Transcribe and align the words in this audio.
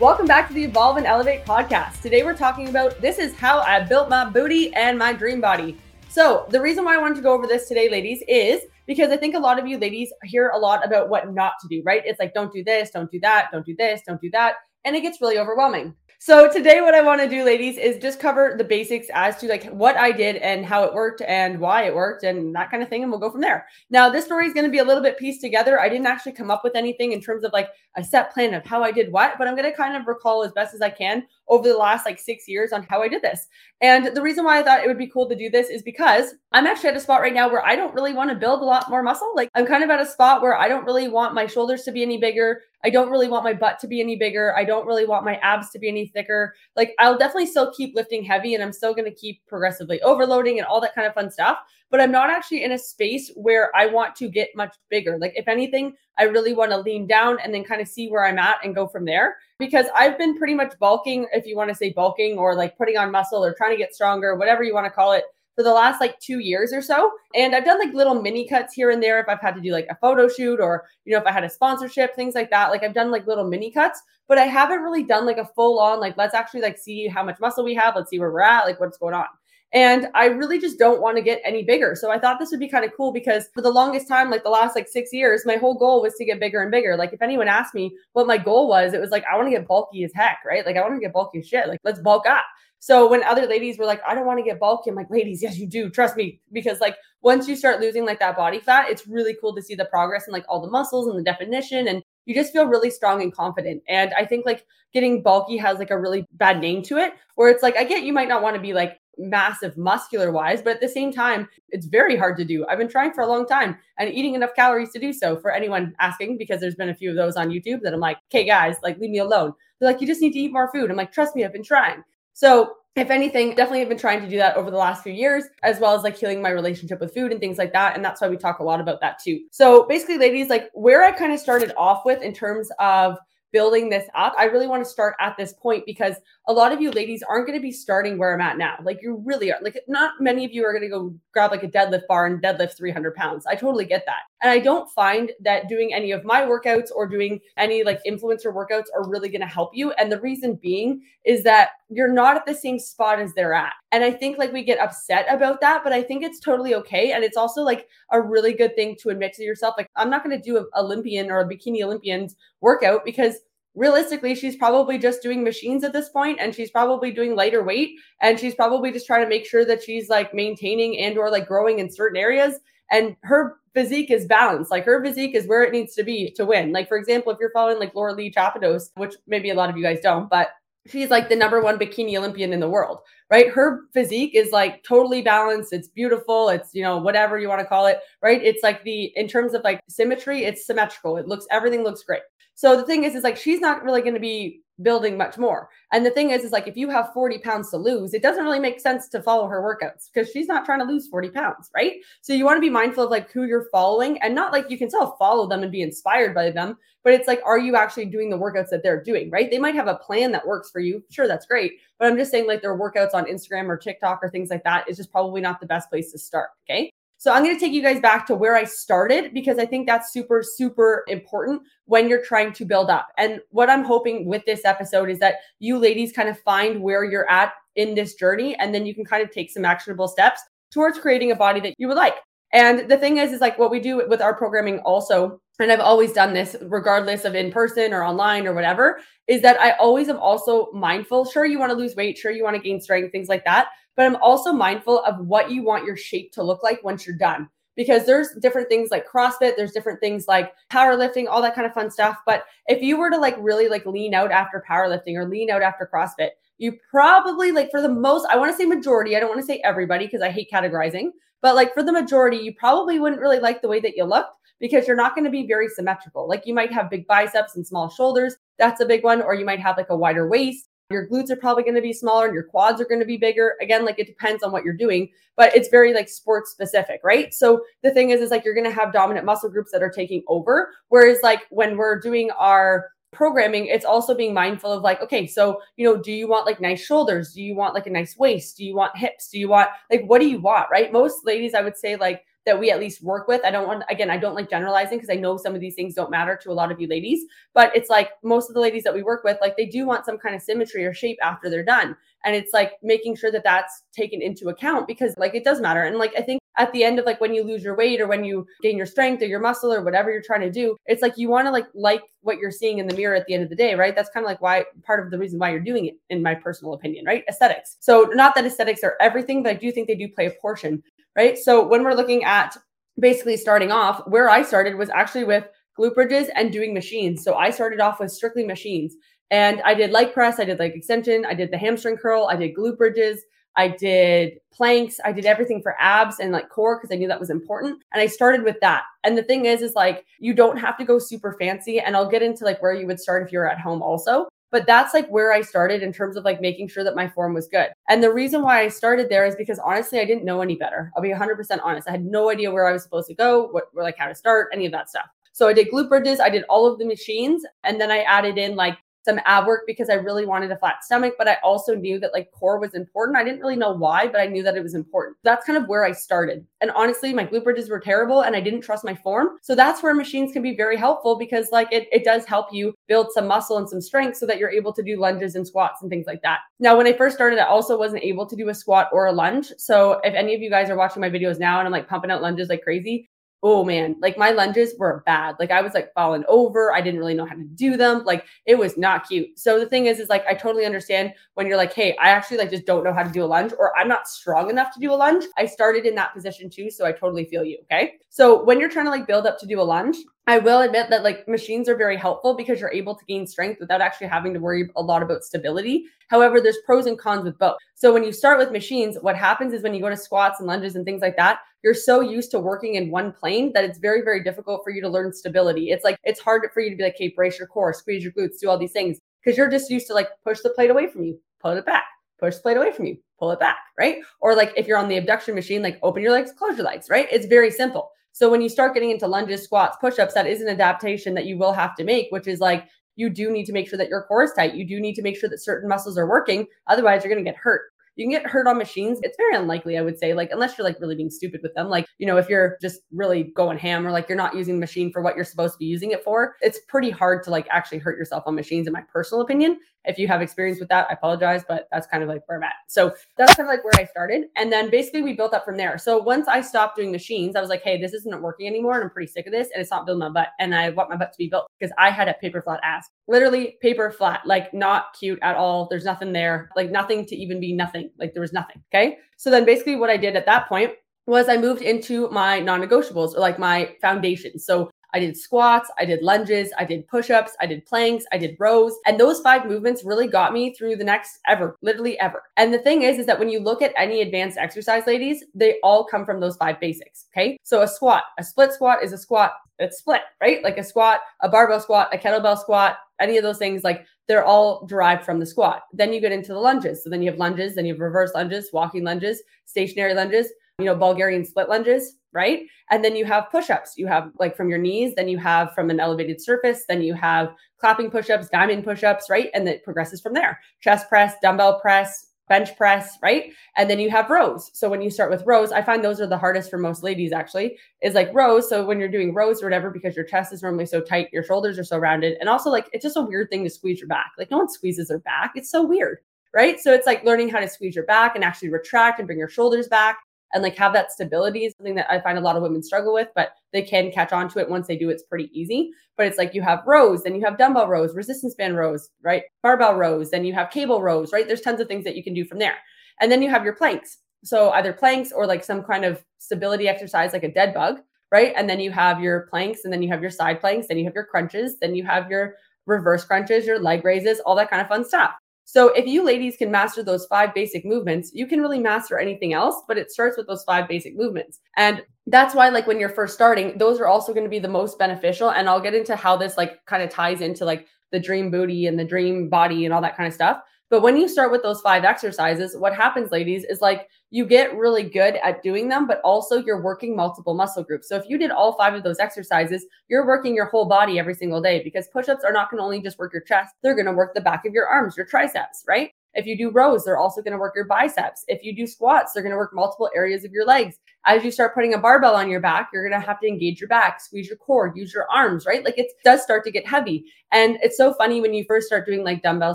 Welcome 0.00 0.26
back 0.26 0.46
to 0.46 0.54
the 0.54 0.62
Evolve 0.62 0.96
and 0.96 1.06
Elevate 1.06 1.44
podcast. 1.44 2.02
Today 2.02 2.22
we're 2.22 2.36
talking 2.36 2.68
about 2.68 3.00
this 3.00 3.18
is 3.18 3.34
how 3.34 3.58
I 3.62 3.80
built 3.80 4.08
my 4.08 4.24
booty 4.24 4.72
and 4.74 4.96
my 4.96 5.12
dream 5.12 5.40
body. 5.40 5.76
So, 6.08 6.46
the 6.50 6.60
reason 6.60 6.84
why 6.84 6.94
I 6.94 6.98
wanted 6.98 7.16
to 7.16 7.20
go 7.20 7.32
over 7.32 7.48
this 7.48 7.66
today, 7.66 7.88
ladies, 7.90 8.22
is 8.28 8.60
because 8.86 9.10
I 9.10 9.16
think 9.16 9.34
a 9.34 9.40
lot 9.40 9.58
of 9.58 9.66
you 9.66 9.76
ladies 9.76 10.12
hear 10.22 10.50
a 10.50 10.56
lot 10.56 10.86
about 10.86 11.08
what 11.08 11.34
not 11.34 11.54
to 11.62 11.68
do, 11.68 11.82
right? 11.84 12.00
It's 12.04 12.20
like, 12.20 12.32
don't 12.32 12.52
do 12.52 12.62
this, 12.62 12.90
don't 12.90 13.10
do 13.10 13.18
that, 13.22 13.48
don't 13.50 13.66
do 13.66 13.74
this, 13.76 14.00
don't 14.06 14.20
do 14.20 14.30
that. 14.30 14.54
And 14.84 14.96
it 14.96 15.02
gets 15.02 15.20
really 15.20 15.38
overwhelming. 15.38 15.94
So 16.20 16.50
today 16.50 16.80
what 16.80 16.96
I 16.96 17.00
want 17.00 17.20
to 17.20 17.28
do 17.28 17.44
ladies 17.44 17.78
is 17.78 18.02
just 18.02 18.18
cover 18.18 18.56
the 18.58 18.64
basics 18.64 19.06
as 19.14 19.36
to 19.36 19.46
like 19.46 19.66
what 19.66 19.96
I 19.96 20.10
did 20.10 20.34
and 20.36 20.66
how 20.66 20.82
it 20.82 20.92
worked 20.92 21.22
and 21.22 21.60
why 21.60 21.84
it 21.84 21.94
worked 21.94 22.24
and 22.24 22.52
that 22.56 22.72
kind 22.72 22.82
of 22.82 22.88
thing 22.88 23.04
and 23.04 23.12
we'll 23.12 23.20
go 23.20 23.30
from 23.30 23.40
there. 23.40 23.68
Now 23.88 24.10
this 24.10 24.24
story 24.24 24.46
is 24.46 24.52
going 24.52 24.66
to 24.66 24.70
be 24.70 24.80
a 24.80 24.84
little 24.84 25.02
bit 25.02 25.16
pieced 25.16 25.40
together. 25.40 25.80
I 25.80 25.88
didn't 25.88 26.08
actually 26.08 26.32
come 26.32 26.50
up 26.50 26.64
with 26.64 26.74
anything 26.74 27.12
in 27.12 27.20
terms 27.20 27.44
of 27.44 27.52
like 27.52 27.68
a 27.96 28.02
set 28.02 28.34
plan 28.34 28.52
of 28.52 28.66
how 28.66 28.82
I 28.82 28.90
did 28.90 29.12
what, 29.12 29.38
but 29.38 29.46
I'm 29.46 29.54
going 29.54 29.70
to 29.70 29.76
kind 29.76 29.96
of 29.96 30.08
recall 30.08 30.42
as 30.42 30.50
best 30.50 30.74
as 30.74 30.80
I 30.80 30.90
can 30.90 31.24
over 31.46 31.68
the 31.68 31.76
last 31.76 32.04
like 32.04 32.18
6 32.18 32.48
years 32.48 32.72
on 32.72 32.82
how 32.82 33.00
I 33.00 33.06
did 33.06 33.22
this. 33.22 33.46
And 33.80 34.16
the 34.16 34.22
reason 34.22 34.44
why 34.44 34.58
I 34.58 34.64
thought 34.64 34.82
it 34.82 34.88
would 34.88 34.98
be 34.98 35.06
cool 35.06 35.28
to 35.28 35.36
do 35.36 35.50
this 35.50 35.68
is 35.68 35.82
because 35.82 36.34
I'm 36.50 36.66
actually 36.66 36.88
at 36.90 36.96
a 36.96 37.00
spot 37.00 37.20
right 37.20 37.32
now 37.32 37.48
where 37.48 37.64
I 37.64 37.76
don't 37.76 37.94
really 37.94 38.12
want 38.12 38.30
to 38.30 38.36
build 38.36 38.60
a 38.60 38.64
lot 38.64 38.90
more 38.90 39.04
muscle. 39.04 39.32
Like 39.36 39.50
I'm 39.54 39.66
kind 39.66 39.84
of 39.84 39.90
at 39.90 40.00
a 40.00 40.06
spot 40.06 40.42
where 40.42 40.58
I 40.58 40.66
don't 40.66 40.84
really 40.84 41.06
want 41.06 41.32
my 41.32 41.46
shoulders 41.46 41.84
to 41.84 41.92
be 41.92 42.02
any 42.02 42.18
bigger. 42.18 42.62
I 42.84 42.90
don't 42.90 43.10
really 43.10 43.28
want 43.28 43.44
my 43.44 43.54
butt 43.54 43.78
to 43.80 43.88
be 43.88 44.00
any 44.00 44.16
bigger. 44.16 44.56
I 44.56 44.64
don't 44.64 44.86
really 44.86 45.06
want 45.06 45.24
my 45.24 45.36
abs 45.36 45.70
to 45.70 45.78
be 45.78 45.88
any 45.88 46.06
thicker. 46.06 46.54
Like 46.76 46.94
I'll 46.98 47.18
definitely 47.18 47.46
still 47.46 47.72
keep 47.72 47.94
lifting 47.94 48.22
heavy 48.22 48.54
and 48.54 48.62
I'm 48.62 48.72
still 48.72 48.94
going 48.94 49.04
to 49.04 49.14
keep 49.14 49.44
progressively 49.46 50.00
overloading 50.02 50.58
and 50.58 50.66
all 50.66 50.80
that 50.80 50.94
kind 50.94 51.06
of 51.06 51.14
fun 51.14 51.30
stuff. 51.30 51.58
But 51.90 52.00
I'm 52.00 52.12
not 52.12 52.30
actually 52.30 52.64
in 52.64 52.72
a 52.72 52.78
space 52.78 53.30
where 53.34 53.74
I 53.74 53.86
want 53.86 54.14
to 54.16 54.28
get 54.28 54.50
much 54.54 54.76
bigger. 54.90 55.18
Like 55.18 55.32
if 55.36 55.48
anything, 55.48 55.94
I 56.18 56.24
really 56.24 56.52
want 56.52 56.70
to 56.70 56.78
lean 56.78 57.06
down 57.06 57.38
and 57.42 57.52
then 57.52 57.64
kind 57.64 57.80
of 57.80 57.88
see 57.88 58.08
where 58.08 58.24
I'm 58.24 58.38
at 58.38 58.64
and 58.64 58.74
go 58.74 58.86
from 58.86 59.04
there. 59.04 59.36
Because 59.58 59.86
I've 59.96 60.18
been 60.18 60.36
pretty 60.36 60.54
much 60.54 60.78
bulking, 60.78 61.26
if 61.32 61.46
you 61.46 61.56
want 61.56 61.70
to 61.70 61.74
say 61.74 61.90
bulking 61.90 62.38
or 62.38 62.54
like 62.54 62.76
putting 62.76 62.96
on 62.96 63.10
muscle 63.10 63.44
or 63.44 63.54
trying 63.54 63.72
to 63.72 63.78
get 63.78 63.94
stronger, 63.94 64.36
whatever 64.36 64.62
you 64.62 64.74
want 64.74 64.86
to 64.86 64.90
call 64.90 65.12
it 65.12 65.24
for 65.58 65.64
the 65.64 65.72
last 65.72 66.00
like 66.00 66.16
two 66.20 66.38
years 66.38 66.72
or 66.72 66.80
so. 66.80 67.10
And 67.34 67.52
I've 67.52 67.64
done 67.64 67.80
like 67.80 67.92
little 67.92 68.22
mini 68.22 68.46
cuts 68.46 68.74
here 68.74 68.92
and 68.92 69.02
there 69.02 69.18
if 69.18 69.26
I've 69.28 69.40
had 69.40 69.56
to 69.56 69.60
do 69.60 69.72
like 69.72 69.88
a 69.90 69.96
photo 69.96 70.28
shoot 70.28 70.60
or, 70.60 70.84
you 71.04 71.12
know, 71.12 71.18
if 71.18 71.26
I 71.26 71.32
had 71.32 71.42
a 71.42 71.50
sponsorship, 71.50 72.14
things 72.14 72.36
like 72.36 72.48
that. 72.50 72.70
Like 72.70 72.84
I've 72.84 72.94
done 72.94 73.10
like 73.10 73.26
little 73.26 73.48
mini 73.48 73.72
cuts, 73.72 74.00
but 74.28 74.38
I 74.38 74.44
haven't 74.44 74.82
really 74.82 75.02
done 75.02 75.26
like 75.26 75.38
a 75.38 75.50
full 75.56 75.80
on, 75.80 75.98
like, 75.98 76.16
let's 76.16 76.32
actually 76.32 76.60
like 76.60 76.78
see 76.78 77.08
how 77.08 77.24
much 77.24 77.40
muscle 77.40 77.64
we 77.64 77.74
have. 77.74 77.96
Let's 77.96 78.08
see 78.08 78.20
where 78.20 78.30
we're 78.30 78.42
at, 78.42 78.66
like 78.66 78.78
what's 78.78 78.98
going 78.98 79.14
on. 79.14 79.26
And 79.72 80.06
I 80.14 80.26
really 80.26 80.60
just 80.60 80.78
don't 80.78 81.02
want 81.02 81.16
to 81.16 81.22
get 81.24 81.42
any 81.44 81.64
bigger. 81.64 81.96
So 81.96 82.12
I 82.12 82.20
thought 82.20 82.38
this 82.38 82.52
would 82.52 82.60
be 82.60 82.68
kind 82.68 82.84
of 82.84 82.92
cool 82.96 83.12
because 83.12 83.48
for 83.52 83.60
the 83.60 83.68
longest 83.68 84.06
time, 84.06 84.30
like 84.30 84.44
the 84.44 84.50
last 84.50 84.76
like 84.76 84.86
six 84.86 85.12
years, 85.12 85.42
my 85.44 85.56
whole 85.56 85.76
goal 85.76 86.02
was 86.02 86.14
to 86.14 86.24
get 86.24 86.38
bigger 86.38 86.62
and 86.62 86.70
bigger. 86.70 86.96
Like 86.96 87.12
if 87.12 87.20
anyone 87.20 87.48
asked 87.48 87.74
me 87.74 87.96
what 88.12 88.28
my 88.28 88.38
goal 88.38 88.68
was, 88.68 88.94
it 88.94 89.00
was 89.00 89.10
like, 89.10 89.24
I 89.30 89.36
want 89.36 89.48
to 89.48 89.50
get 89.50 89.66
bulky 89.66 90.04
as 90.04 90.12
heck, 90.14 90.38
right? 90.46 90.64
Like 90.64 90.76
I 90.76 90.82
want 90.82 90.94
to 90.94 91.00
get 91.00 91.12
bulky 91.12 91.40
as 91.40 91.48
shit. 91.48 91.66
Like 91.66 91.80
let's 91.82 91.98
bulk 91.98 92.26
up. 92.26 92.44
So 92.80 93.08
when 93.10 93.24
other 93.24 93.46
ladies 93.46 93.78
were 93.78 93.84
like, 93.84 94.00
I 94.06 94.14
don't 94.14 94.26
want 94.26 94.38
to 94.38 94.44
get 94.44 94.60
bulky, 94.60 94.90
I'm 94.90 94.96
like, 94.96 95.10
ladies, 95.10 95.42
yes, 95.42 95.58
you 95.58 95.66
do. 95.66 95.90
Trust 95.90 96.16
me. 96.16 96.40
Because 96.52 96.80
like 96.80 96.96
once 97.22 97.48
you 97.48 97.56
start 97.56 97.80
losing 97.80 98.06
like 98.06 98.20
that 98.20 98.36
body 98.36 98.60
fat, 98.60 98.88
it's 98.88 99.06
really 99.06 99.36
cool 99.40 99.54
to 99.56 99.62
see 99.62 99.74
the 99.74 99.84
progress 99.86 100.26
and 100.26 100.32
like 100.32 100.44
all 100.48 100.60
the 100.60 100.70
muscles 100.70 101.08
and 101.08 101.18
the 101.18 101.22
definition. 101.22 101.88
And 101.88 102.02
you 102.24 102.34
just 102.34 102.52
feel 102.52 102.66
really 102.66 102.90
strong 102.90 103.20
and 103.22 103.32
confident. 103.32 103.82
And 103.88 104.12
I 104.14 104.24
think 104.24 104.46
like 104.46 104.64
getting 104.94 105.22
bulky 105.22 105.56
has 105.56 105.78
like 105.78 105.90
a 105.90 105.98
really 105.98 106.24
bad 106.32 106.60
name 106.60 106.82
to 106.84 106.98
it, 106.98 107.12
where 107.34 107.50
it's 107.50 107.62
like, 107.62 107.76
I 107.76 107.84
get 107.84 108.04
you 108.04 108.12
might 108.12 108.28
not 108.28 108.42
want 108.42 108.56
to 108.56 108.62
be 108.62 108.72
like 108.72 109.00
massive 109.20 109.76
muscular 109.76 110.30
wise, 110.30 110.62
but 110.62 110.76
at 110.76 110.80
the 110.80 110.88
same 110.88 111.12
time, 111.12 111.48
it's 111.70 111.86
very 111.86 112.16
hard 112.16 112.36
to 112.36 112.44
do. 112.44 112.64
I've 112.68 112.78
been 112.78 112.88
trying 112.88 113.12
for 113.12 113.22
a 113.22 113.26
long 113.26 113.46
time 113.46 113.76
and 113.98 114.08
eating 114.08 114.34
enough 114.34 114.54
calories 114.54 114.92
to 114.92 115.00
do 115.00 115.12
so 115.12 115.36
for 115.36 115.50
anyone 115.50 115.94
asking, 115.98 116.38
because 116.38 116.60
there's 116.60 116.76
been 116.76 116.88
a 116.88 116.94
few 116.94 117.10
of 117.10 117.16
those 117.16 117.34
on 117.34 117.48
YouTube 117.48 117.80
that 117.82 117.92
I'm 117.92 118.00
like, 118.00 118.18
okay, 118.30 118.46
guys, 118.46 118.76
like 118.82 118.98
leave 118.98 119.10
me 119.10 119.18
alone. 119.18 119.52
They're 119.80 119.90
like, 119.90 120.00
you 120.00 120.06
just 120.06 120.20
need 120.20 120.32
to 120.34 120.38
eat 120.38 120.52
more 120.52 120.70
food. 120.70 120.90
I'm 120.90 120.96
like, 120.96 121.12
trust 121.12 121.34
me, 121.34 121.44
I've 121.44 121.52
been 121.52 121.64
trying. 121.64 122.04
So 122.38 122.74
if 122.94 123.10
anything, 123.10 123.56
definitely 123.56 123.80
have 123.80 123.88
been 123.88 123.98
trying 123.98 124.20
to 124.20 124.28
do 124.28 124.36
that 124.36 124.56
over 124.56 124.70
the 124.70 124.76
last 124.76 125.02
few 125.02 125.12
years, 125.12 125.42
as 125.64 125.80
well 125.80 125.96
as 125.96 126.04
like 126.04 126.16
healing 126.16 126.40
my 126.40 126.50
relationship 126.50 127.00
with 127.00 127.12
food 127.12 127.32
and 127.32 127.40
things 127.40 127.58
like 127.58 127.72
that. 127.72 127.96
And 127.96 128.04
that's 128.04 128.20
why 128.20 128.28
we 128.28 128.36
talk 128.36 128.60
a 128.60 128.62
lot 128.62 128.80
about 128.80 129.00
that 129.00 129.18
too. 129.18 129.40
So 129.50 129.86
basically, 129.88 130.18
ladies, 130.18 130.48
like 130.48 130.70
where 130.72 131.02
I 131.02 131.10
kind 131.10 131.32
of 131.32 131.40
started 131.40 131.72
off 131.76 132.04
with 132.04 132.22
in 132.22 132.32
terms 132.32 132.70
of 132.78 133.18
building 133.50 133.90
this 133.90 134.08
up, 134.14 134.34
I 134.38 134.44
really 134.44 134.68
want 134.68 134.84
to 134.84 134.88
start 134.88 135.16
at 135.18 135.36
this 135.36 135.52
point 135.54 135.84
because 135.84 136.14
a 136.48 136.52
lot 136.52 136.72
of 136.72 136.80
you 136.80 136.90
ladies 136.90 137.22
aren't 137.22 137.46
going 137.46 137.58
to 137.58 137.62
be 137.62 137.70
starting 137.70 138.16
where 138.16 138.32
I'm 138.32 138.40
at 138.40 138.56
now. 138.56 138.76
Like 138.82 139.00
you 139.02 139.22
really 139.22 139.52
are. 139.52 139.58
Like 139.60 139.78
not 139.86 140.14
many 140.18 140.46
of 140.46 140.50
you 140.50 140.64
are 140.64 140.72
going 140.72 140.82
to 140.82 140.88
go 140.88 141.14
grab 141.34 141.50
like 141.50 141.62
a 141.62 141.68
deadlift 141.68 142.06
bar 142.08 142.24
and 142.24 142.42
deadlift 142.42 142.74
300 142.74 143.14
pounds. 143.14 143.44
I 143.46 143.54
totally 143.54 143.84
get 143.84 144.06
that. 144.06 144.22
And 144.40 144.50
I 144.50 144.58
don't 144.58 144.90
find 144.92 145.30
that 145.42 145.68
doing 145.68 145.92
any 145.92 146.10
of 146.10 146.24
my 146.24 146.42
workouts 146.42 146.88
or 146.94 147.06
doing 147.06 147.40
any 147.58 147.84
like 147.84 148.00
influencer 148.08 148.46
workouts 148.46 148.86
are 148.94 149.06
really 149.06 149.28
going 149.28 149.42
to 149.42 149.46
help 149.46 149.72
you. 149.74 149.92
And 149.92 150.10
the 150.10 150.20
reason 150.20 150.54
being 150.54 151.02
is 151.24 151.44
that 151.44 151.70
you're 151.90 152.12
not 152.12 152.36
at 152.36 152.46
the 152.46 152.54
same 152.54 152.78
spot 152.78 153.20
as 153.20 153.34
they're 153.34 153.52
at. 153.52 153.74
And 153.92 154.02
I 154.02 154.10
think 154.10 154.38
like 154.38 154.52
we 154.52 154.64
get 154.64 154.78
upset 154.78 155.26
about 155.28 155.60
that, 155.60 155.84
but 155.84 155.92
I 155.92 156.02
think 156.02 156.24
it's 156.24 156.40
totally 156.40 156.74
okay. 156.76 157.12
And 157.12 157.24
it's 157.24 157.36
also 157.36 157.60
like 157.60 157.88
a 158.10 158.22
really 158.22 158.54
good 158.54 158.74
thing 158.74 158.96
to 159.00 159.10
admit 159.10 159.34
to 159.34 159.42
yourself. 159.42 159.74
Like 159.76 159.90
I'm 159.96 160.08
not 160.08 160.24
going 160.24 160.36
to 160.36 160.42
do 160.42 160.56
an 160.56 160.66
Olympian 160.76 161.30
or 161.30 161.40
a 161.40 161.48
bikini 161.48 161.82
Olympians 161.82 162.36
workout 162.62 163.04
because 163.04 163.36
realistically 163.78 164.34
she's 164.34 164.56
probably 164.56 164.98
just 164.98 165.22
doing 165.22 165.44
machines 165.44 165.84
at 165.84 165.92
this 165.92 166.08
point 166.08 166.38
and 166.40 166.54
she's 166.54 166.70
probably 166.70 167.12
doing 167.12 167.36
lighter 167.36 167.62
weight 167.62 167.92
and 168.20 168.38
she's 168.38 168.54
probably 168.54 168.90
just 168.90 169.06
trying 169.06 169.22
to 169.22 169.28
make 169.28 169.46
sure 169.46 169.64
that 169.64 169.82
she's 169.82 170.08
like 170.08 170.34
maintaining 170.34 170.98
and 170.98 171.16
or 171.16 171.30
like 171.30 171.46
growing 171.46 171.78
in 171.78 171.90
certain 171.90 172.16
areas 172.16 172.58
and 172.90 173.14
her 173.22 173.56
physique 173.74 174.10
is 174.10 174.26
balanced. 174.26 174.70
Like 174.70 174.84
her 174.84 175.04
physique 175.04 175.34
is 175.34 175.46
where 175.46 175.62
it 175.62 175.72
needs 175.72 175.94
to 175.94 176.02
be 176.02 176.32
to 176.32 176.44
win. 176.44 176.72
Like 176.72 176.88
for 176.88 176.96
example 176.96 177.30
if 177.30 177.38
you're 177.38 177.52
following 177.52 177.78
like 177.78 177.94
Lauralie 177.94 178.34
Chapados 178.34 178.90
which 178.96 179.14
maybe 179.28 179.50
a 179.50 179.54
lot 179.54 179.70
of 179.70 179.76
you 179.76 179.82
guys 179.82 180.00
don't 180.00 180.28
but 180.28 180.48
she's 180.88 181.10
like 181.10 181.28
the 181.28 181.36
number 181.36 181.60
one 181.60 181.78
bikini 181.78 182.16
olympian 182.16 182.52
in 182.52 182.60
the 182.60 182.68
world 182.68 182.98
right? 183.30 183.48
Her 183.50 183.82
physique 183.92 184.34
is 184.34 184.50
like 184.50 184.82
totally 184.82 185.22
balanced. 185.22 185.72
It's 185.72 185.88
beautiful. 185.88 186.48
It's 186.48 186.74
you 186.74 186.82
know 186.82 186.96
whatever 186.96 187.38
you 187.38 187.48
want 187.48 187.60
to 187.60 187.66
call 187.66 187.86
it 187.86 188.00
right? 188.22 188.42
It's 188.42 188.64
like 188.64 188.82
the 188.82 189.12
in 189.14 189.28
terms 189.28 189.54
of 189.54 189.62
like 189.62 189.80
symmetry 189.88 190.44
it's 190.44 190.66
symmetrical. 190.66 191.16
It 191.16 191.28
looks 191.28 191.46
everything 191.52 191.84
looks 191.84 192.02
great 192.02 192.22
so 192.58 192.76
the 192.76 192.82
thing 192.82 193.04
is, 193.04 193.14
is 193.14 193.22
like 193.22 193.36
she's 193.36 193.60
not 193.60 193.84
really 193.84 194.00
going 194.00 194.14
to 194.14 194.20
be 194.20 194.62
building 194.82 195.16
much 195.16 195.38
more. 195.38 195.68
And 195.92 196.04
the 196.04 196.10
thing 196.10 196.30
is, 196.30 196.42
is 196.42 196.50
like 196.50 196.66
if 196.66 196.76
you 196.76 196.90
have 196.90 197.12
40 197.14 197.38
pounds 197.38 197.70
to 197.70 197.76
lose, 197.76 198.14
it 198.14 198.20
doesn't 198.20 198.42
really 198.42 198.58
make 198.58 198.80
sense 198.80 199.08
to 199.10 199.22
follow 199.22 199.46
her 199.46 199.62
workouts 199.62 200.10
because 200.12 200.28
she's 200.32 200.48
not 200.48 200.64
trying 200.64 200.80
to 200.80 200.84
lose 200.84 201.06
40 201.06 201.30
pounds, 201.30 201.70
right? 201.72 201.98
So 202.20 202.32
you 202.32 202.44
want 202.44 202.56
to 202.56 202.60
be 202.60 202.68
mindful 202.68 203.04
of 203.04 203.12
like 203.12 203.30
who 203.30 203.44
you're 203.44 203.68
following 203.70 204.20
and 204.22 204.34
not 204.34 204.52
like 204.52 204.68
you 204.72 204.76
can 204.76 204.88
still 204.88 205.14
follow 205.20 205.48
them 205.48 205.62
and 205.62 205.70
be 205.70 205.82
inspired 205.82 206.34
by 206.34 206.50
them, 206.50 206.76
but 207.04 207.12
it's 207.12 207.28
like, 207.28 207.40
are 207.46 207.60
you 207.60 207.76
actually 207.76 208.06
doing 208.06 208.28
the 208.28 208.36
workouts 208.36 208.70
that 208.70 208.82
they're 208.82 209.04
doing, 209.04 209.30
right? 209.30 209.48
They 209.48 209.60
might 209.60 209.76
have 209.76 209.86
a 209.86 209.94
plan 209.94 210.32
that 210.32 210.44
works 210.44 210.68
for 210.68 210.80
you. 210.80 211.00
Sure, 211.10 211.28
that's 211.28 211.46
great. 211.46 211.74
But 212.00 212.08
I'm 212.08 212.16
just 212.16 212.32
saying 212.32 212.48
like 212.48 212.60
their 212.60 212.76
workouts 212.76 213.14
on 213.14 213.26
Instagram 213.26 213.68
or 213.68 213.76
TikTok 213.76 214.18
or 214.20 214.30
things 214.30 214.50
like 214.50 214.64
that 214.64 214.90
is 214.90 214.96
just 214.96 215.12
probably 215.12 215.40
not 215.40 215.60
the 215.60 215.66
best 215.66 215.90
place 215.90 216.10
to 216.10 216.18
start. 216.18 216.50
Okay. 216.68 216.90
So 217.20 217.32
I'm 217.32 217.42
going 217.42 217.54
to 217.54 217.60
take 217.60 217.72
you 217.72 217.82
guys 217.82 218.00
back 218.00 218.26
to 218.28 218.36
where 218.36 218.56
I 218.56 218.62
started 218.62 219.34
because 219.34 219.58
I 219.58 219.66
think 219.66 219.88
that's 219.88 220.12
super, 220.12 220.40
super 220.40 221.04
important 221.08 221.62
when 221.86 222.08
you're 222.08 222.24
trying 222.24 222.52
to 222.52 222.64
build 222.64 222.90
up. 222.90 223.08
And 223.18 223.40
what 223.50 223.68
I'm 223.68 223.82
hoping 223.82 224.26
with 224.26 224.44
this 224.46 224.64
episode 224.64 225.10
is 225.10 225.18
that 225.18 225.34
you 225.58 225.78
ladies 225.78 226.12
kind 226.12 226.28
of 226.28 226.38
find 226.38 226.80
where 226.80 227.02
you're 227.02 227.28
at 227.28 227.54
in 227.74 227.96
this 227.96 228.14
journey 228.14 228.54
and 228.54 228.72
then 228.72 228.86
you 228.86 228.94
can 228.94 229.04
kind 229.04 229.20
of 229.20 229.32
take 229.32 229.50
some 229.50 229.64
actionable 229.64 230.06
steps 230.06 230.40
towards 230.72 231.00
creating 231.00 231.32
a 231.32 231.36
body 231.36 231.58
that 231.58 231.74
you 231.76 231.88
would 231.88 231.96
like. 231.96 232.14
And 232.52 232.88
the 232.88 232.96
thing 232.96 233.18
is, 233.18 233.32
is 233.32 233.40
like 233.40 233.58
what 233.58 233.72
we 233.72 233.80
do 233.80 234.06
with 234.08 234.22
our 234.22 234.34
programming 234.34 234.78
also, 234.80 235.40
and 235.58 235.72
I've 235.72 235.80
always 235.80 236.12
done 236.12 236.32
this 236.32 236.54
regardless 236.62 237.24
of 237.24 237.34
in 237.34 237.50
person 237.50 237.92
or 237.92 238.04
online 238.04 238.46
or 238.46 238.54
whatever, 238.54 239.00
is 239.26 239.42
that 239.42 239.60
I 239.60 239.72
always 239.72 240.08
am 240.08 240.18
also 240.18 240.70
mindful. 240.72 241.24
Sure, 241.24 241.44
you 241.44 241.58
want 241.58 241.72
to 241.72 241.76
lose 241.76 241.96
weight, 241.96 242.16
sure, 242.16 242.30
you 242.30 242.44
want 242.44 242.54
to 242.54 242.62
gain 242.62 242.80
strength, 242.80 243.10
things 243.10 243.28
like 243.28 243.44
that 243.44 243.68
but 243.98 244.06
I'm 244.06 244.14
also 244.22 244.52
mindful 244.52 245.00
of 245.00 245.26
what 245.26 245.50
you 245.50 245.64
want 245.64 245.84
your 245.84 245.96
shape 245.96 246.30
to 246.34 246.42
look 246.44 246.62
like 246.62 246.84
once 246.84 247.04
you're 247.04 247.16
done. 247.16 247.48
Because 247.74 248.06
there's 248.06 248.28
different 248.40 248.68
things 248.68 248.90
like 248.92 249.08
CrossFit, 249.08 249.56
there's 249.56 249.72
different 249.72 249.98
things 249.98 250.28
like 250.28 250.52
powerlifting, 250.70 251.26
all 251.28 251.42
that 251.42 251.56
kind 251.56 251.66
of 251.66 251.74
fun 251.74 251.90
stuff. 251.90 252.16
But 252.24 252.44
if 252.68 252.80
you 252.80 252.96
were 252.96 253.10
to 253.10 253.18
like 253.18 253.34
really 253.40 253.68
like 253.68 253.84
lean 253.86 254.14
out 254.14 254.30
after 254.30 254.62
powerlifting 254.68 255.16
or 255.16 255.28
lean 255.28 255.50
out 255.50 255.62
after 255.62 255.90
CrossFit, 255.92 256.30
you 256.58 256.76
probably 256.92 257.50
like 257.50 257.72
for 257.72 257.82
the 257.82 257.88
most, 257.88 258.24
I 258.30 258.36
want 258.36 258.52
to 258.52 258.56
say 258.56 258.66
majority, 258.66 259.16
I 259.16 259.20
don't 259.20 259.30
want 259.30 259.40
to 259.40 259.46
say 259.46 259.60
everybody 259.64 260.06
because 260.06 260.22
I 260.22 260.30
hate 260.30 260.48
categorizing, 260.52 261.10
But 261.42 261.56
like 261.56 261.74
for 261.74 261.82
the 261.82 261.92
majority, 261.92 262.36
you 262.36 262.54
probably 262.54 263.00
wouldn't 263.00 263.20
really 263.20 263.40
like 263.40 263.62
the 263.62 263.68
way 263.68 263.80
that 263.80 263.96
you 263.96 264.04
looked 264.04 264.30
because 264.60 264.86
you're 264.86 264.96
not 264.96 265.16
going 265.16 265.24
to 265.24 265.30
be 265.30 265.46
very 265.46 265.68
symmetrical. 265.68 266.28
Like 266.28 266.46
you 266.46 266.54
might 266.54 266.72
have 266.72 266.88
big 266.88 267.06
biceps 267.08 267.56
and 267.56 267.66
small 267.66 267.90
shoulders. 267.90 268.36
That's 268.58 268.80
a 268.80 268.86
big 268.86 269.02
one. 269.02 269.22
Or 269.22 269.34
you 269.34 269.44
might 269.44 269.60
have 269.60 269.76
like 269.76 269.90
a 269.90 269.96
wider 269.96 270.28
waist. 270.28 270.67
Your 270.90 271.06
glutes 271.06 271.28
are 271.28 271.36
probably 271.36 271.64
going 271.64 271.74
to 271.74 271.82
be 271.82 271.92
smaller 271.92 272.24
and 272.24 272.34
your 272.34 272.44
quads 272.44 272.80
are 272.80 272.86
going 272.86 273.00
to 273.00 273.06
be 273.06 273.18
bigger. 273.18 273.56
Again, 273.60 273.84
like 273.84 273.98
it 273.98 274.06
depends 274.06 274.42
on 274.42 274.52
what 274.52 274.64
you're 274.64 274.72
doing, 274.72 275.10
but 275.36 275.54
it's 275.54 275.68
very 275.68 275.92
like 275.92 276.08
sports 276.08 276.50
specific, 276.50 277.00
right? 277.04 277.34
So 277.34 277.62
the 277.82 277.90
thing 277.90 278.08
is, 278.08 278.22
is 278.22 278.30
like 278.30 278.42
you're 278.42 278.54
going 278.54 278.64
to 278.64 278.72
have 278.72 278.90
dominant 278.90 279.26
muscle 279.26 279.50
groups 279.50 279.70
that 279.72 279.82
are 279.82 279.90
taking 279.90 280.22
over. 280.28 280.70
Whereas 280.88 281.18
like 281.22 281.42
when 281.50 281.76
we're 281.76 282.00
doing 282.00 282.30
our 282.38 282.86
programming, 283.12 283.66
it's 283.66 283.84
also 283.84 284.14
being 284.14 284.32
mindful 284.32 284.72
of 284.72 284.82
like, 284.82 285.02
okay, 285.02 285.26
so, 285.26 285.60
you 285.76 285.84
know, 285.84 286.00
do 286.00 286.10
you 286.10 286.26
want 286.26 286.46
like 286.46 286.58
nice 286.58 286.82
shoulders? 286.82 287.34
Do 287.34 287.42
you 287.42 287.54
want 287.54 287.74
like 287.74 287.86
a 287.86 287.90
nice 287.90 288.16
waist? 288.16 288.56
Do 288.56 288.64
you 288.64 288.74
want 288.74 288.96
hips? 288.96 289.28
Do 289.28 289.38
you 289.38 289.48
want 289.48 289.68
like, 289.90 290.04
what 290.06 290.22
do 290.22 290.26
you 290.26 290.40
want? 290.40 290.70
Right. 290.70 290.90
Most 290.90 291.26
ladies, 291.26 291.52
I 291.52 291.60
would 291.60 291.76
say 291.76 291.96
like, 291.96 292.24
that 292.46 292.58
we 292.58 292.70
at 292.70 292.80
least 292.80 293.02
work 293.02 293.28
with. 293.28 293.44
I 293.44 293.50
don't 293.50 293.66
want, 293.66 293.84
again, 293.90 294.10
I 294.10 294.16
don't 294.16 294.34
like 294.34 294.48
generalizing 294.48 294.98
because 294.98 295.10
I 295.10 295.16
know 295.16 295.36
some 295.36 295.54
of 295.54 295.60
these 295.60 295.74
things 295.74 295.94
don't 295.94 296.10
matter 296.10 296.38
to 296.42 296.50
a 296.50 296.52
lot 296.52 296.72
of 296.72 296.80
you 296.80 296.88
ladies, 296.88 297.24
but 297.54 297.74
it's 297.76 297.90
like 297.90 298.10
most 298.22 298.48
of 298.48 298.54
the 298.54 298.60
ladies 298.60 298.84
that 298.84 298.94
we 298.94 299.02
work 299.02 299.24
with, 299.24 299.36
like 299.40 299.56
they 299.56 299.66
do 299.66 299.86
want 299.86 300.06
some 300.06 300.18
kind 300.18 300.34
of 300.34 300.42
symmetry 300.42 300.84
or 300.84 300.94
shape 300.94 301.18
after 301.22 301.50
they're 301.50 301.64
done. 301.64 301.96
And 302.24 302.34
it's 302.34 302.52
like 302.52 302.72
making 302.82 303.16
sure 303.16 303.30
that 303.30 303.44
that's 303.44 303.84
taken 303.92 304.20
into 304.22 304.48
account 304.48 304.86
because 304.86 305.14
like 305.18 305.34
it 305.34 305.44
does 305.44 305.60
matter. 305.60 305.82
And 305.82 305.98
like 305.98 306.12
I 306.16 306.22
think 306.22 306.40
at 306.58 306.72
the 306.72 306.82
end 306.82 306.98
of 306.98 307.06
like 307.06 307.20
when 307.20 307.32
you 307.32 307.44
lose 307.44 307.62
your 307.62 307.76
weight 307.76 308.00
or 308.00 308.08
when 308.08 308.24
you 308.24 308.44
gain 308.60 308.76
your 308.76 308.86
strength 308.86 309.22
or 309.22 309.26
your 309.26 309.40
muscle 309.40 309.72
or 309.72 309.82
whatever 309.82 310.10
you're 310.10 310.22
trying 310.22 310.40
to 310.40 310.50
do, 310.50 310.76
it's 310.86 311.02
like 311.02 311.16
you 311.16 311.28
want 311.28 311.46
to 311.46 311.52
like 311.52 311.66
like 311.74 312.02
what 312.22 312.38
you're 312.38 312.50
seeing 312.50 312.78
in 312.78 312.88
the 312.88 312.96
mirror 312.96 313.14
at 313.14 313.24
the 313.26 313.34
end 313.34 313.44
of 313.44 313.48
the 313.48 313.56
day, 313.56 313.74
right? 313.74 313.94
That's 313.94 314.10
kind 314.10 314.24
of 314.24 314.28
like 314.28 314.42
why 314.42 314.64
part 314.82 315.04
of 315.04 315.10
the 315.10 315.18
reason 315.18 315.38
why 315.38 315.50
you're 315.50 315.60
doing 315.60 315.86
it, 315.86 315.94
in 316.10 316.22
my 316.22 316.34
personal 316.34 316.74
opinion, 316.74 317.04
right? 317.04 317.24
Aesthetics. 317.28 317.76
So 317.80 318.10
not 318.12 318.34
that 318.34 318.44
aesthetics 318.44 318.82
are 318.82 318.96
everything, 319.00 319.42
but 319.42 319.50
I 319.50 319.54
do 319.54 319.70
think 319.70 319.86
they 319.86 319.94
do 319.94 320.08
play 320.08 320.26
a 320.26 320.30
portion, 320.30 320.82
right? 321.16 321.36
So 321.38 321.66
when 321.66 321.84
we're 321.84 321.94
looking 321.94 322.24
at 322.24 322.56
basically 322.98 323.36
starting 323.36 323.70
off, 323.70 324.02
where 324.06 324.28
I 324.28 324.42
started 324.42 324.76
was 324.76 324.90
actually 324.90 325.24
with 325.24 325.44
glute 325.78 325.94
bridges 325.94 326.28
and 326.34 326.52
doing 326.52 326.74
machines. 326.74 327.22
So 327.22 327.34
I 327.34 327.50
started 327.50 327.80
off 327.80 328.00
with 328.00 328.10
strictly 328.10 328.44
machines. 328.44 328.94
And 329.30 329.60
I 329.62 329.74
did 329.74 329.90
leg 329.90 330.12
press, 330.14 330.40
I 330.40 330.44
did 330.44 330.58
leg 330.58 330.72
extension, 330.74 331.26
I 331.26 331.34
did 331.34 331.50
the 331.50 331.58
hamstring 331.58 331.98
curl, 331.98 332.28
I 332.30 332.36
did 332.36 332.56
glute 332.56 332.78
bridges, 332.78 333.20
I 333.56 333.68
did 333.68 334.38
planks, 334.52 334.98
I 335.04 335.12
did 335.12 335.26
everything 335.26 335.60
for 335.60 335.74
abs 335.78 336.20
and 336.20 336.32
like 336.32 336.48
core 336.48 336.78
because 336.78 336.94
I 336.94 336.98
knew 336.98 337.08
that 337.08 337.20
was 337.20 337.28
important. 337.28 337.82
And 337.92 338.00
I 338.00 338.06
started 338.06 338.42
with 338.42 338.56
that. 338.60 338.84
And 339.04 339.18
the 339.18 339.22
thing 339.22 339.44
is, 339.44 339.60
is 339.62 339.74
like 339.74 340.06
you 340.18 340.32
don't 340.32 340.56
have 340.56 340.78
to 340.78 340.84
go 340.84 340.98
super 340.98 341.36
fancy. 341.38 341.78
And 341.80 341.94
I'll 341.94 342.08
get 342.08 342.22
into 342.22 342.44
like 342.44 342.62
where 342.62 342.72
you 342.72 342.86
would 342.86 343.00
start 343.00 343.22
if 343.24 343.32
you're 343.32 343.48
at 343.48 343.60
home 343.60 343.82
also. 343.82 344.28
But 344.50 344.66
that's 344.66 344.94
like 344.94 345.08
where 345.08 345.32
I 345.32 345.42
started 345.42 345.82
in 345.82 345.92
terms 345.92 346.16
of 346.16 346.24
like 346.24 346.40
making 346.40 346.68
sure 346.68 346.84
that 346.84 346.96
my 346.96 347.08
form 347.08 347.34
was 347.34 347.48
good. 347.48 347.68
And 347.88 348.02
the 348.02 348.12
reason 348.12 348.42
why 348.42 348.62
I 348.62 348.68
started 348.68 349.10
there 349.10 349.26
is 349.26 349.36
because 349.36 349.58
honestly, 349.58 350.00
I 350.00 350.04
didn't 350.04 350.24
know 350.24 350.40
any 350.40 350.56
better. 350.56 350.90
I'll 350.96 351.02
be 351.02 351.10
100% 351.10 351.60
honest. 351.62 351.88
I 351.88 351.92
had 351.92 352.04
no 352.04 352.30
idea 352.30 352.50
where 352.50 352.66
I 352.66 352.72
was 352.72 352.82
supposed 352.82 353.08
to 353.08 353.14
go, 353.14 353.48
what, 353.48 353.64
like 353.74 353.98
how 353.98 354.06
to 354.06 354.14
start, 354.14 354.48
any 354.52 354.64
of 354.64 354.72
that 354.72 354.88
stuff. 354.88 355.06
So 355.32 355.46
I 355.48 355.52
did 355.52 355.68
glute 355.70 355.88
bridges, 355.88 356.18
I 356.18 356.30
did 356.30 356.44
all 356.48 356.66
of 356.66 356.78
the 356.78 356.84
machines, 356.84 357.44
and 357.62 357.80
then 357.80 357.92
I 357.92 358.00
added 358.00 358.38
in 358.38 358.56
like 358.56 358.76
some 359.08 359.20
ab 359.24 359.46
work 359.46 359.62
because 359.66 359.88
I 359.88 359.94
really 359.94 360.26
wanted 360.26 360.52
a 360.52 360.58
flat 360.58 360.84
stomach, 360.84 361.14
but 361.16 361.26
I 361.26 361.38
also 361.42 361.74
knew 361.74 361.98
that 362.00 362.12
like 362.12 362.30
core 362.32 362.60
was 362.60 362.74
important. 362.74 363.16
I 363.16 363.24
didn't 363.24 363.40
really 363.40 363.56
know 363.56 363.72
why, 363.72 364.06
but 364.06 364.20
I 364.20 364.26
knew 364.26 364.42
that 364.42 364.54
it 364.54 364.62
was 364.62 364.74
important. 364.74 365.16
That's 365.22 365.46
kind 365.46 365.56
of 365.56 365.66
where 365.66 365.84
I 365.84 365.92
started. 365.92 366.44
And 366.60 366.70
honestly, 366.72 367.14
my 367.14 367.24
glute 367.24 367.44
bridges 367.44 367.70
were 367.70 367.80
terrible 367.80 368.20
and 368.20 368.36
I 368.36 368.40
didn't 368.40 368.60
trust 368.60 368.84
my 368.84 368.94
form. 368.94 369.38
So 369.40 369.54
that's 369.54 369.82
where 369.82 369.94
machines 369.94 370.32
can 370.32 370.42
be 370.42 370.54
very 370.54 370.76
helpful 370.76 371.16
because 371.16 371.48
like 371.52 371.72
it, 371.72 371.88
it 371.90 372.04
does 372.04 372.26
help 372.26 372.48
you 372.52 372.74
build 372.86 373.10
some 373.12 373.26
muscle 373.26 373.56
and 373.56 373.68
some 373.68 373.80
strength 373.80 374.18
so 374.18 374.26
that 374.26 374.38
you're 374.38 374.50
able 374.50 374.74
to 374.74 374.82
do 374.82 375.00
lunges 375.00 375.36
and 375.36 375.46
squats 375.46 375.80
and 375.80 375.88
things 375.88 376.06
like 376.06 376.20
that. 376.20 376.40
Now, 376.60 376.76
when 376.76 376.86
I 376.86 376.92
first 376.92 377.16
started, 377.16 377.38
I 377.38 377.46
also 377.46 377.78
wasn't 377.78 378.04
able 378.04 378.26
to 378.26 378.36
do 378.36 378.50
a 378.50 378.54
squat 378.54 378.90
or 378.92 379.06
a 379.06 379.12
lunge. 379.12 379.52
So 379.56 380.00
if 380.04 380.12
any 380.14 380.34
of 380.34 380.42
you 380.42 380.50
guys 380.50 380.68
are 380.68 380.76
watching 380.76 381.00
my 381.00 381.08
videos 381.08 381.38
now 381.38 381.60
and 381.60 381.66
I'm 381.66 381.72
like 381.72 381.88
pumping 381.88 382.10
out 382.10 382.20
lunges 382.20 382.50
like 382.50 382.62
crazy, 382.62 383.08
oh 383.42 383.64
man, 383.64 383.96
like 384.00 384.18
my 384.18 384.30
lunges 384.30 384.74
were 384.78 385.02
bad. 385.06 385.36
Like 385.38 385.50
I 385.50 385.62
was 385.62 385.74
like 385.74 385.92
falling 385.94 386.24
over. 386.28 386.72
I 386.72 386.80
didn't 386.80 386.98
really 386.98 387.14
know 387.14 387.24
how 387.24 387.34
to 387.34 387.44
do 387.44 387.76
them. 387.76 388.04
Like 388.04 388.24
it 388.46 388.58
was 388.58 388.76
not 388.76 389.08
cute. 389.08 389.38
So 389.38 389.60
the 389.60 389.68
thing 389.68 389.86
is, 389.86 389.98
is 390.00 390.08
like 390.08 390.26
I 390.26 390.34
totally 390.34 390.66
understand 390.66 391.12
when 391.34 391.46
you're 391.46 391.56
like, 391.56 391.72
hey, 391.72 391.96
I 392.00 392.08
actually 392.08 392.38
like 392.38 392.50
just 392.50 392.66
don't 392.66 392.84
know 392.84 392.92
how 392.92 393.02
to 393.02 393.10
do 393.10 393.24
a 393.24 393.26
lunge 393.26 393.52
or 393.58 393.76
I'm 393.78 393.88
not 393.88 394.08
strong 394.08 394.50
enough 394.50 394.74
to 394.74 394.80
do 394.80 394.92
a 394.92 394.94
lunge. 394.94 395.24
I 395.36 395.46
started 395.46 395.86
in 395.86 395.94
that 395.94 396.14
position 396.14 396.50
too. 396.50 396.70
So 396.70 396.84
I 396.84 396.92
totally 396.92 397.24
feel 397.24 397.44
you. 397.44 397.58
Okay. 397.64 397.94
So 398.10 398.42
when 398.44 398.58
you're 398.58 398.70
trying 398.70 398.86
to 398.86 398.90
like 398.90 399.06
build 399.06 399.26
up 399.26 399.38
to 399.40 399.46
do 399.46 399.60
a 399.60 399.62
lunge, 399.62 399.96
I 400.26 400.38
will 400.38 400.60
admit 400.60 400.90
that 400.90 401.04
like 401.04 401.26
machines 401.28 401.68
are 401.68 401.76
very 401.76 401.96
helpful 401.96 402.34
because 402.34 402.60
you're 402.60 402.72
able 402.72 402.94
to 402.94 403.04
gain 403.06 403.26
strength 403.26 403.60
without 403.60 403.80
actually 403.80 404.08
having 404.08 404.34
to 404.34 404.40
worry 404.40 404.68
a 404.76 404.82
lot 404.82 405.02
about 405.02 405.24
stability. 405.24 405.84
However, 406.08 406.40
there's 406.40 406.58
pros 406.66 406.86
and 406.86 406.98
cons 406.98 407.24
with 407.24 407.38
both. 407.38 407.56
So 407.74 407.92
when 407.94 408.04
you 408.04 408.12
start 408.12 408.38
with 408.38 408.50
machines, 408.50 408.98
what 409.00 409.16
happens 409.16 409.52
is 409.54 409.62
when 409.62 409.72
you 409.72 409.80
go 409.80 409.88
to 409.88 409.96
squats 409.96 410.40
and 410.40 410.46
lunges 410.46 410.74
and 410.74 410.84
things 410.84 411.00
like 411.00 411.16
that, 411.16 411.38
you're 411.62 411.74
so 411.74 412.00
used 412.00 412.30
to 412.30 412.38
working 412.38 412.74
in 412.74 412.90
one 412.90 413.12
plane 413.12 413.52
that 413.54 413.64
it's 413.64 413.78
very, 413.78 414.02
very 414.02 414.22
difficult 414.22 414.60
for 414.64 414.70
you 414.70 414.80
to 414.80 414.88
learn 414.88 415.12
stability. 415.12 415.70
It's 415.70 415.84
like 415.84 415.98
it's 416.04 416.20
hard 416.20 416.42
for 416.52 416.60
you 416.60 416.70
to 416.70 416.76
be 416.76 416.82
like, 416.82 416.94
okay, 416.94 417.12
brace 417.14 417.38
your 417.38 417.48
core, 417.48 417.72
squeeze 417.72 418.02
your 418.02 418.12
glutes, 418.12 418.40
do 418.40 418.48
all 418.48 418.58
these 418.58 418.72
things 418.72 418.98
because 419.22 419.36
you're 419.36 419.50
just 419.50 419.70
used 419.70 419.86
to 419.88 419.94
like 419.94 420.08
push 420.24 420.40
the 420.40 420.50
plate 420.50 420.70
away 420.70 420.86
from 420.86 421.04
you, 421.04 421.18
pull 421.40 421.52
it 421.52 421.66
back, 421.66 421.84
push 422.18 422.36
the 422.36 422.42
plate 422.42 422.56
away 422.56 422.72
from 422.72 422.86
you, 422.86 422.96
pull 423.18 423.30
it 423.30 423.40
back, 423.40 423.58
right? 423.78 423.98
Or 424.20 424.34
like 424.34 424.52
if 424.56 424.66
you're 424.66 424.78
on 424.78 424.88
the 424.88 424.96
abduction 424.96 425.34
machine, 425.34 425.62
like 425.62 425.78
open 425.82 426.02
your 426.02 426.12
legs, 426.12 426.32
close 426.32 426.56
your 426.56 426.66
legs, 426.66 426.88
right? 426.88 427.08
It's 427.10 427.26
very 427.26 427.50
simple. 427.50 427.90
So 428.12 428.30
when 428.30 428.40
you 428.40 428.48
start 428.48 428.74
getting 428.74 428.90
into 428.90 429.06
lunges, 429.06 429.44
squats, 429.44 429.76
push-ups, 429.80 430.14
that 430.14 430.26
is 430.26 430.40
an 430.40 430.48
adaptation 430.48 431.14
that 431.14 431.26
you 431.26 431.38
will 431.38 431.52
have 431.52 431.76
to 431.76 431.84
make, 431.84 432.08
which 432.10 432.26
is 432.26 432.40
like 432.40 432.66
you 432.96 433.10
do 433.10 433.30
need 433.30 433.44
to 433.44 433.52
make 433.52 433.68
sure 433.68 433.78
that 433.78 433.88
your 433.88 434.02
core 434.02 434.24
is 434.24 434.32
tight. 434.32 434.54
You 434.54 434.66
do 434.66 434.80
need 434.80 434.94
to 434.94 435.02
make 435.02 435.16
sure 435.16 435.28
that 435.30 435.42
certain 435.42 435.68
muscles 435.68 435.96
are 435.96 436.08
working. 436.08 436.46
Otherwise, 436.66 437.04
you're 437.04 437.12
going 437.12 437.24
to 437.24 437.30
get 437.30 437.38
hurt 437.38 437.62
you 437.98 438.04
can 438.04 438.10
get 438.10 438.30
hurt 438.30 438.46
on 438.46 438.56
machines. 438.56 439.00
It's 439.02 439.16
very 439.16 439.34
unlikely, 439.34 439.76
I 439.76 439.82
would 439.82 439.98
say, 439.98 440.14
like, 440.14 440.30
unless 440.32 440.56
you're 440.56 440.64
like 440.64 440.80
really 440.80 440.94
being 440.94 441.10
stupid 441.10 441.40
with 441.42 441.54
them. 441.54 441.68
Like, 441.68 441.86
you 441.98 442.06
know, 442.06 442.16
if 442.16 442.28
you're 442.28 442.56
just 442.62 442.80
really 442.92 443.24
going 443.34 443.58
ham 443.58 443.86
or 443.86 443.90
like 443.90 444.08
you're 444.08 444.16
not 444.16 444.36
using 444.36 444.54
the 444.54 444.60
machine 444.60 444.92
for 444.92 445.02
what 445.02 445.16
you're 445.16 445.24
supposed 445.24 445.54
to 445.54 445.58
be 445.58 445.66
using 445.66 445.90
it 445.90 446.04
for, 446.04 446.36
it's 446.40 446.60
pretty 446.68 446.90
hard 446.90 447.22
to 447.24 447.30
like 447.30 447.46
actually 447.50 447.78
hurt 447.78 447.98
yourself 447.98 448.22
on 448.26 448.34
machines, 448.34 448.66
in 448.66 448.72
my 448.72 448.82
personal 448.92 449.22
opinion. 449.22 449.58
If 449.88 449.98
you 449.98 450.06
have 450.08 450.22
experience 450.22 450.60
with 450.60 450.68
that, 450.68 450.86
I 450.90 450.94
apologize, 450.94 451.44
but 451.48 451.68
that's 451.72 451.86
kind 451.86 452.02
of 452.02 452.08
like 452.08 452.22
where 452.26 452.38
I'm 452.38 452.44
at. 452.44 452.52
So 452.68 452.94
that's 453.16 453.34
kind 453.34 453.48
of 453.48 453.52
like 453.52 453.64
where 453.64 453.72
I 453.76 453.84
started. 453.84 454.26
And 454.36 454.52
then 454.52 454.70
basically 454.70 455.02
we 455.02 455.14
built 455.14 455.34
up 455.34 455.44
from 455.44 455.56
there. 455.56 455.78
So 455.78 455.98
once 455.98 456.28
I 456.28 456.40
stopped 456.40 456.76
doing 456.76 456.92
machines, 456.92 457.34
I 457.34 457.40
was 457.40 457.48
like, 457.50 457.62
hey, 457.62 457.80
this 457.80 457.92
isn't 457.94 458.22
working 458.22 458.46
anymore. 458.46 458.74
And 458.74 458.84
I'm 458.84 458.90
pretty 458.90 459.10
sick 459.10 459.26
of 459.26 459.32
this. 459.32 459.48
And 459.52 459.60
it's 459.60 459.70
not 459.70 459.86
building 459.86 460.00
my 460.00 460.10
butt. 460.10 460.28
And 460.38 460.54
I 460.54 460.70
want 460.70 460.90
my 460.90 460.96
butt 460.96 461.12
to 461.12 461.18
be 461.18 461.28
built 461.28 461.50
because 461.58 461.74
I 461.78 461.90
had 461.90 462.08
a 462.08 462.14
paper 462.14 462.42
flat 462.42 462.60
ass, 462.62 462.88
literally 463.08 463.56
paper 463.62 463.90
flat, 463.90 464.20
like 464.26 464.52
not 464.52 464.96
cute 464.98 465.18
at 465.22 465.36
all. 465.36 465.66
There's 465.68 465.84
nothing 465.84 466.12
there, 466.12 466.50
like 466.54 466.70
nothing 466.70 467.06
to 467.06 467.16
even 467.16 467.40
be 467.40 467.52
nothing. 467.52 467.90
Like 467.98 468.12
there 468.12 468.22
was 468.22 468.32
nothing. 468.32 468.62
Okay. 468.72 468.98
So 469.16 469.30
then 469.30 469.44
basically 469.44 469.76
what 469.76 469.90
I 469.90 469.96
did 469.96 470.16
at 470.16 470.26
that 470.26 470.48
point 470.48 470.72
was 471.06 471.28
I 471.28 471.38
moved 471.38 471.62
into 471.62 472.08
my 472.10 472.38
non 472.38 472.60
negotiables 472.60 473.14
or 473.14 473.20
like 473.20 473.38
my 473.38 473.74
foundation. 473.80 474.38
So 474.38 474.70
I 474.94 475.00
did 475.00 475.16
squats, 475.16 475.70
I 475.78 475.84
did 475.84 476.02
lunges, 476.02 476.50
I 476.58 476.64
did 476.64 476.86
push 476.88 477.10
ups, 477.10 477.36
I 477.40 477.46
did 477.46 477.66
planks, 477.66 478.04
I 478.12 478.18
did 478.18 478.36
rows. 478.38 478.74
And 478.86 478.98
those 478.98 479.20
five 479.20 479.46
movements 479.46 479.84
really 479.84 480.06
got 480.06 480.32
me 480.32 480.54
through 480.54 480.76
the 480.76 480.84
next 480.84 481.18
ever, 481.26 481.56
literally 481.62 481.98
ever. 482.00 482.22
And 482.36 482.52
the 482.52 482.58
thing 482.58 482.82
is, 482.82 482.98
is 482.98 483.06
that 483.06 483.18
when 483.18 483.28
you 483.28 483.40
look 483.40 483.62
at 483.62 483.74
any 483.76 484.00
advanced 484.00 484.38
exercise, 484.38 484.86
ladies, 484.86 485.24
they 485.34 485.58
all 485.62 485.84
come 485.84 486.04
from 486.04 486.20
those 486.20 486.36
five 486.36 486.58
basics. 486.60 487.06
Okay. 487.12 487.36
So 487.42 487.62
a 487.62 487.68
squat, 487.68 488.04
a 488.18 488.24
split 488.24 488.52
squat 488.52 488.82
is 488.82 488.92
a 488.92 488.98
squat 488.98 489.32
that's 489.58 489.78
split, 489.78 490.02
right? 490.20 490.42
Like 490.42 490.58
a 490.58 490.64
squat, 490.64 491.00
a 491.20 491.28
barbell 491.28 491.60
squat, 491.60 491.88
a 491.92 491.98
kettlebell 491.98 492.38
squat, 492.38 492.78
any 493.00 493.16
of 493.16 493.22
those 493.22 493.38
things, 493.38 493.64
like 493.64 493.84
they're 494.06 494.24
all 494.24 494.66
derived 494.66 495.04
from 495.04 495.20
the 495.20 495.26
squat. 495.26 495.62
Then 495.72 495.92
you 495.92 496.00
get 496.00 496.12
into 496.12 496.32
the 496.32 496.38
lunges. 496.38 496.82
So 496.82 496.90
then 496.90 497.02
you 497.02 497.10
have 497.10 497.18
lunges, 497.18 497.54
then 497.54 497.66
you 497.66 497.74
have 497.74 497.80
reverse 497.80 498.12
lunges, 498.14 498.50
walking 498.52 498.84
lunges, 498.84 499.22
stationary 499.44 499.94
lunges, 499.94 500.28
you 500.58 500.64
know, 500.64 500.74
Bulgarian 500.74 501.24
split 501.24 501.48
lunges, 501.48 501.97
right? 502.12 502.42
And 502.70 502.84
then 502.84 502.96
you 502.96 503.04
have 503.04 503.30
push-ups. 503.30 503.74
You 503.76 503.86
have 503.86 504.10
like 504.18 504.36
from 504.36 504.48
your 504.48 504.58
knees, 504.58 504.94
then 504.94 505.08
you 505.08 505.18
have 505.18 505.52
from 505.54 505.70
an 505.70 505.80
elevated 505.80 506.20
surface, 506.20 506.64
then 506.68 506.82
you 506.82 506.94
have 506.94 507.32
clapping 507.58 507.90
push-ups, 507.90 508.28
diamond 508.28 508.64
push-ups, 508.64 509.08
right? 509.10 509.30
And 509.34 509.48
it 509.48 509.64
progresses 509.64 510.00
from 510.00 510.14
there. 510.14 510.40
Chest 510.60 510.88
press, 510.88 511.14
dumbbell 511.22 511.60
press, 511.60 512.08
bench 512.28 512.56
press, 512.56 512.98
right? 513.02 513.32
And 513.56 513.68
then 513.68 513.80
you 513.80 513.90
have 513.90 514.10
rows. 514.10 514.50
So 514.52 514.68
when 514.68 514.82
you 514.82 514.90
start 514.90 515.10
with 515.10 515.24
rows, 515.26 515.50
I 515.50 515.62
find 515.62 515.82
those 515.82 516.00
are 516.00 516.06
the 516.06 516.18
hardest 516.18 516.50
for 516.50 516.58
most 516.58 516.82
ladies 516.82 517.12
actually, 517.12 517.56
is 517.82 517.94
like 517.94 518.12
rows. 518.14 518.48
So 518.48 518.64
when 518.64 518.78
you're 518.78 518.88
doing 518.88 519.14
rows 519.14 519.42
or 519.42 519.46
whatever, 519.46 519.70
because 519.70 519.96
your 519.96 520.04
chest 520.04 520.32
is 520.32 520.42
normally 520.42 520.66
so 520.66 520.80
tight, 520.80 521.08
your 521.12 521.22
shoulders 521.22 521.58
are 521.58 521.64
so 521.64 521.78
rounded. 521.78 522.16
And 522.20 522.28
also 522.28 522.50
like 522.50 522.68
it's 522.72 522.84
just 522.84 522.96
a 522.96 523.02
weird 523.02 523.30
thing 523.30 523.44
to 523.44 523.50
squeeze 523.50 523.80
your 523.80 523.88
back. 523.88 524.12
Like 524.18 524.30
no 524.30 524.38
one 524.38 524.48
squeezes 524.48 524.88
their 524.88 524.98
back. 524.98 525.32
It's 525.34 525.50
so 525.50 525.62
weird. 525.64 525.98
Right. 526.34 526.60
So 526.60 526.74
it's 526.74 526.86
like 526.86 527.04
learning 527.04 527.30
how 527.30 527.40
to 527.40 527.48
squeeze 527.48 527.74
your 527.74 527.86
back 527.86 528.14
and 528.14 528.22
actually 528.22 528.50
retract 528.50 528.98
and 528.98 529.06
bring 529.08 529.18
your 529.18 529.30
shoulders 529.30 529.66
back 529.66 529.98
and 530.32 530.42
like 530.42 530.56
have 530.56 530.72
that 530.74 530.92
stability 530.92 531.44
is 531.44 531.54
something 531.56 531.74
that 531.76 531.90
I 531.90 532.00
find 532.00 532.18
a 532.18 532.20
lot 532.20 532.36
of 532.36 532.42
women 532.42 532.62
struggle 532.62 532.92
with, 532.92 533.08
but 533.14 533.30
they 533.52 533.62
can 533.62 533.90
catch 533.90 534.12
on 534.12 534.28
to 534.30 534.38
it 534.38 534.50
once 534.50 534.66
they 534.66 534.76
do. 534.76 534.90
It's 534.90 535.02
pretty 535.02 535.30
easy. 535.32 535.70
But 535.96 536.06
it's 536.06 536.18
like 536.18 536.34
you 536.34 536.42
have 536.42 536.62
rows, 536.66 537.02
then 537.02 537.14
you 537.14 537.24
have 537.24 537.38
dumbbell 537.38 537.68
rows, 537.68 537.94
resistance 537.94 538.34
band 538.34 538.56
rows, 538.56 538.90
right? 539.02 539.24
Barbell 539.42 539.74
rows, 539.74 540.10
then 540.10 540.24
you 540.24 540.32
have 540.34 540.50
cable 540.50 540.82
rows, 540.82 541.12
right? 541.12 541.26
There's 541.26 541.40
tons 541.40 541.60
of 541.60 541.66
things 541.66 541.84
that 541.84 541.96
you 541.96 542.04
can 542.04 542.14
do 542.14 542.24
from 542.24 542.38
there. 542.38 542.56
And 543.00 543.10
then 543.10 543.22
you 543.22 543.30
have 543.30 543.44
your 543.44 543.54
planks. 543.54 543.98
So 544.24 544.50
either 544.50 544.72
planks 544.72 545.12
or 545.12 545.26
like 545.26 545.44
some 545.44 545.62
kind 545.62 545.84
of 545.84 546.04
stability 546.18 546.68
exercise 546.68 547.12
like 547.12 547.24
a 547.24 547.32
dead 547.32 547.54
bug, 547.54 547.80
right? 548.12 548.32
And 548.36 548.48
then 548.48 548.60
you 548.60 548.70
have 548.70 549.00
your 549.00 549.22
planks 549.30 549.60
and 549.64 549.72
then 549.72 549.82
you 549.82 549.88
have 549.90 550.02
your 550.02 550.10
side 550.10 550.40
planks, 550.40 550.68
then 550.68 550.78
you 550.78 550.84
have 550.84 550.94
your 550.94 551.06
crunches, 551.06 551.58
then 551.60 551.74
you 551.74 551.84
have 551.84 552.10
your 552.10 552.34
reverse 552.66 553.04
crunches, 553.04 553.46
your 553.46 553.58
leg 553.58 553.84
raises, 553.84 554.20
all 554.20 554.36
that 554.36 554.50
kind 554.50 554.62
of 554.62 554.68
fun 554.68 554.84
stuff. 554.84 555.12
So 555.50 555.68
if 555.68 555.86
you 555.86 556.04
ladies 556.04 556.36
can 556.36 556.50
master 556.50 556.82
those 556.82 557.06
five 557.06 557.32
basic 557.32 557.64
movements, 557.64 558.10
you 558.12 558.26
can 558.26 558.42
really 558.42 558.58
master 558.58 558.98
anything 558.98 559.32
else, 559.32 559.62
but 559.66 559.78
it 559.78 559.90
starts 559.90 560.18
with 560.18 560.26
those 560.26 560.44
five 560.44 560.68
basic 560.68 560.94
movements. 560.94 561.40
And 561.56 561.82
that's 562.06 562.34
why 562.34 562.50
like 562.50 562.66
when 562.66 562.78
you're 562.78 562.90
first 562.90 563.14
starting, 563.14 563.56
those 563.56 563.80
are 563.80 563.86
also 563.86 564.12
going 564.12 564.26
to 564.26 564.30
be 564.30 564.40
the 564.40 564.46
most 564.46 564.78
beneficial 564.78 565.30
and 565.30 565.48
I'll 565.48 565.62
get 565.62 565.72
into 565.72 565.96
how 565.96 566.18
this 566.18 566.36
like 566.36 566.62
kind 566.66 566.82
of 566.82 566.90
ties 566.90 567.22
into 567.22 567.46
like 567.46 567.66
the 567.92 567.98
dream 567.98 568.30
booty 568.30 568.66
and 568.66 568.78
the 568.78 568.84
dream 568.84 569.30
body 569.30 569.64
and 569.64 569.72
all 569.72 569.80
that 569.80 569.96
kind 569.96 570.06
of 570.06 570.12
stuff. 570.12 570.42
But 570.70 570.82
when 570.82 570.96
you 570.98 571.08
start 571.08 571.32
with 571.32 571.42
those 571.42 571.62
five 571.62 571.84
exercises, 571.84 572.56
what 572.56 572.74
happens, 572.74 573.10
ladies, 573.10 573.44
is 573.44 573.62
like 573.62 573.88
you 574.10 574.26
get 574.26 574.54
really 574.56 574.82
good 574.82 575.16
at 575.24 575.42
doing 575.42 575.68
them, 575.68 575.86
but 575.86 576.00
also 576.02 576.36
you're 576.36 576.62
working 576.62 576.94
multiple 576.94 577.34
muscle 577.34 577.62
groups. 577.62 577.88
So 577.88 577.96
if 577.96 578.08
you 578.08 578.18
did 578.18 578.30
all 578.30 578.52
five 578.52 578.74
of 578.74 578.82
those 578.82 578.98
exercises, 578.98 579.64
you're 579.88 580.06
working 580.06 580.34
your 580.34 580.46
whole 580.46 580.66
body 580.66 580.98
every 580.98 581.14
single 581.14 581.40
day 581.40 581.62
because 581.62 581.88
push 581.88 582.08
ups 582.08 582.24
are 582.24 582.32
not 582.32 582.50
going 582.50 582.58
to 582.58 582.64
only 582.64 582.82
just 582.82 582.98
work 582.98 583.14
your 583.14 583.22
chest, 583.22 583.54
they're 583.62 583.74
going 583.74 583.86
to 583.86 583.92
work 583.92 584.14
the 584.14 584.20
back 584.20 584.44
of 584.44 584.52
your 584.52 584.66
arms, 584.66 584.96
your 584.96 585.06
triceps, 585.06 585.64
right? 585.66 585.92
If 586.14 586.26
you 586.26 586.36
do 586.36 586.50
rows, 586.50 586.84
they're 586.84 586.98
also 586.98 587.22
going 587.22 587.32
to 587.32 587.38
work 587.38 587.54
your 587.54 587.66
biceps. 587.66 588.24
If 588.28 588.42
you 588.42 588.54
do 588.54 588.66
squats, 588.66 589.12
they're 589.12 589.22
going 589.22 589.32
to 589.32 589.36
work 589.36 589.54
multiple 589.54 589.90
areas 589.94 590.24
of 590.24 590.32
your 590.32 590.44
legs. 590.44 590.76
As 591.06 591.24
you 591.24 591.30
start 591.30 591.54
putting 591.54 591.74
a 591.74 591.78
barbell 591.78 592.14
on 592.14 592.28
your 592.28 592.40
back, 592.40 592.70
you're 592.72 592.88
going 592.88 593.00
to 593.00 593.06
have 593.06 593.20
to 593.20 593.28
engage 593.28 593.60
your 593.60 593.68
back, 593.68 594.00
squeeze 594.00 594.26
your 594.26 594.36
core, 594.36 594.72
use 594.74 594.92
your 594.92 595.06
arms, 595.12 595.46
right? 595.46 595.64
Like 595.64 595.78
it 595.78 595.92
does 596.04 596.22
start 596.22 596.44
to 596.44 596.50
get 596.50 596.66
heavy. 596.66 597.04
And 597.32 597.58
it's 597.62 597.76
so 597.76 597.94
funny 597.94 598.20
when 598.20 598.34
you 598.34 598.44
first 598.48 598.66
start 598.66 598.86
doing 598.86 599.04
like 599.04 599.22
dumbbell 599.22 599.54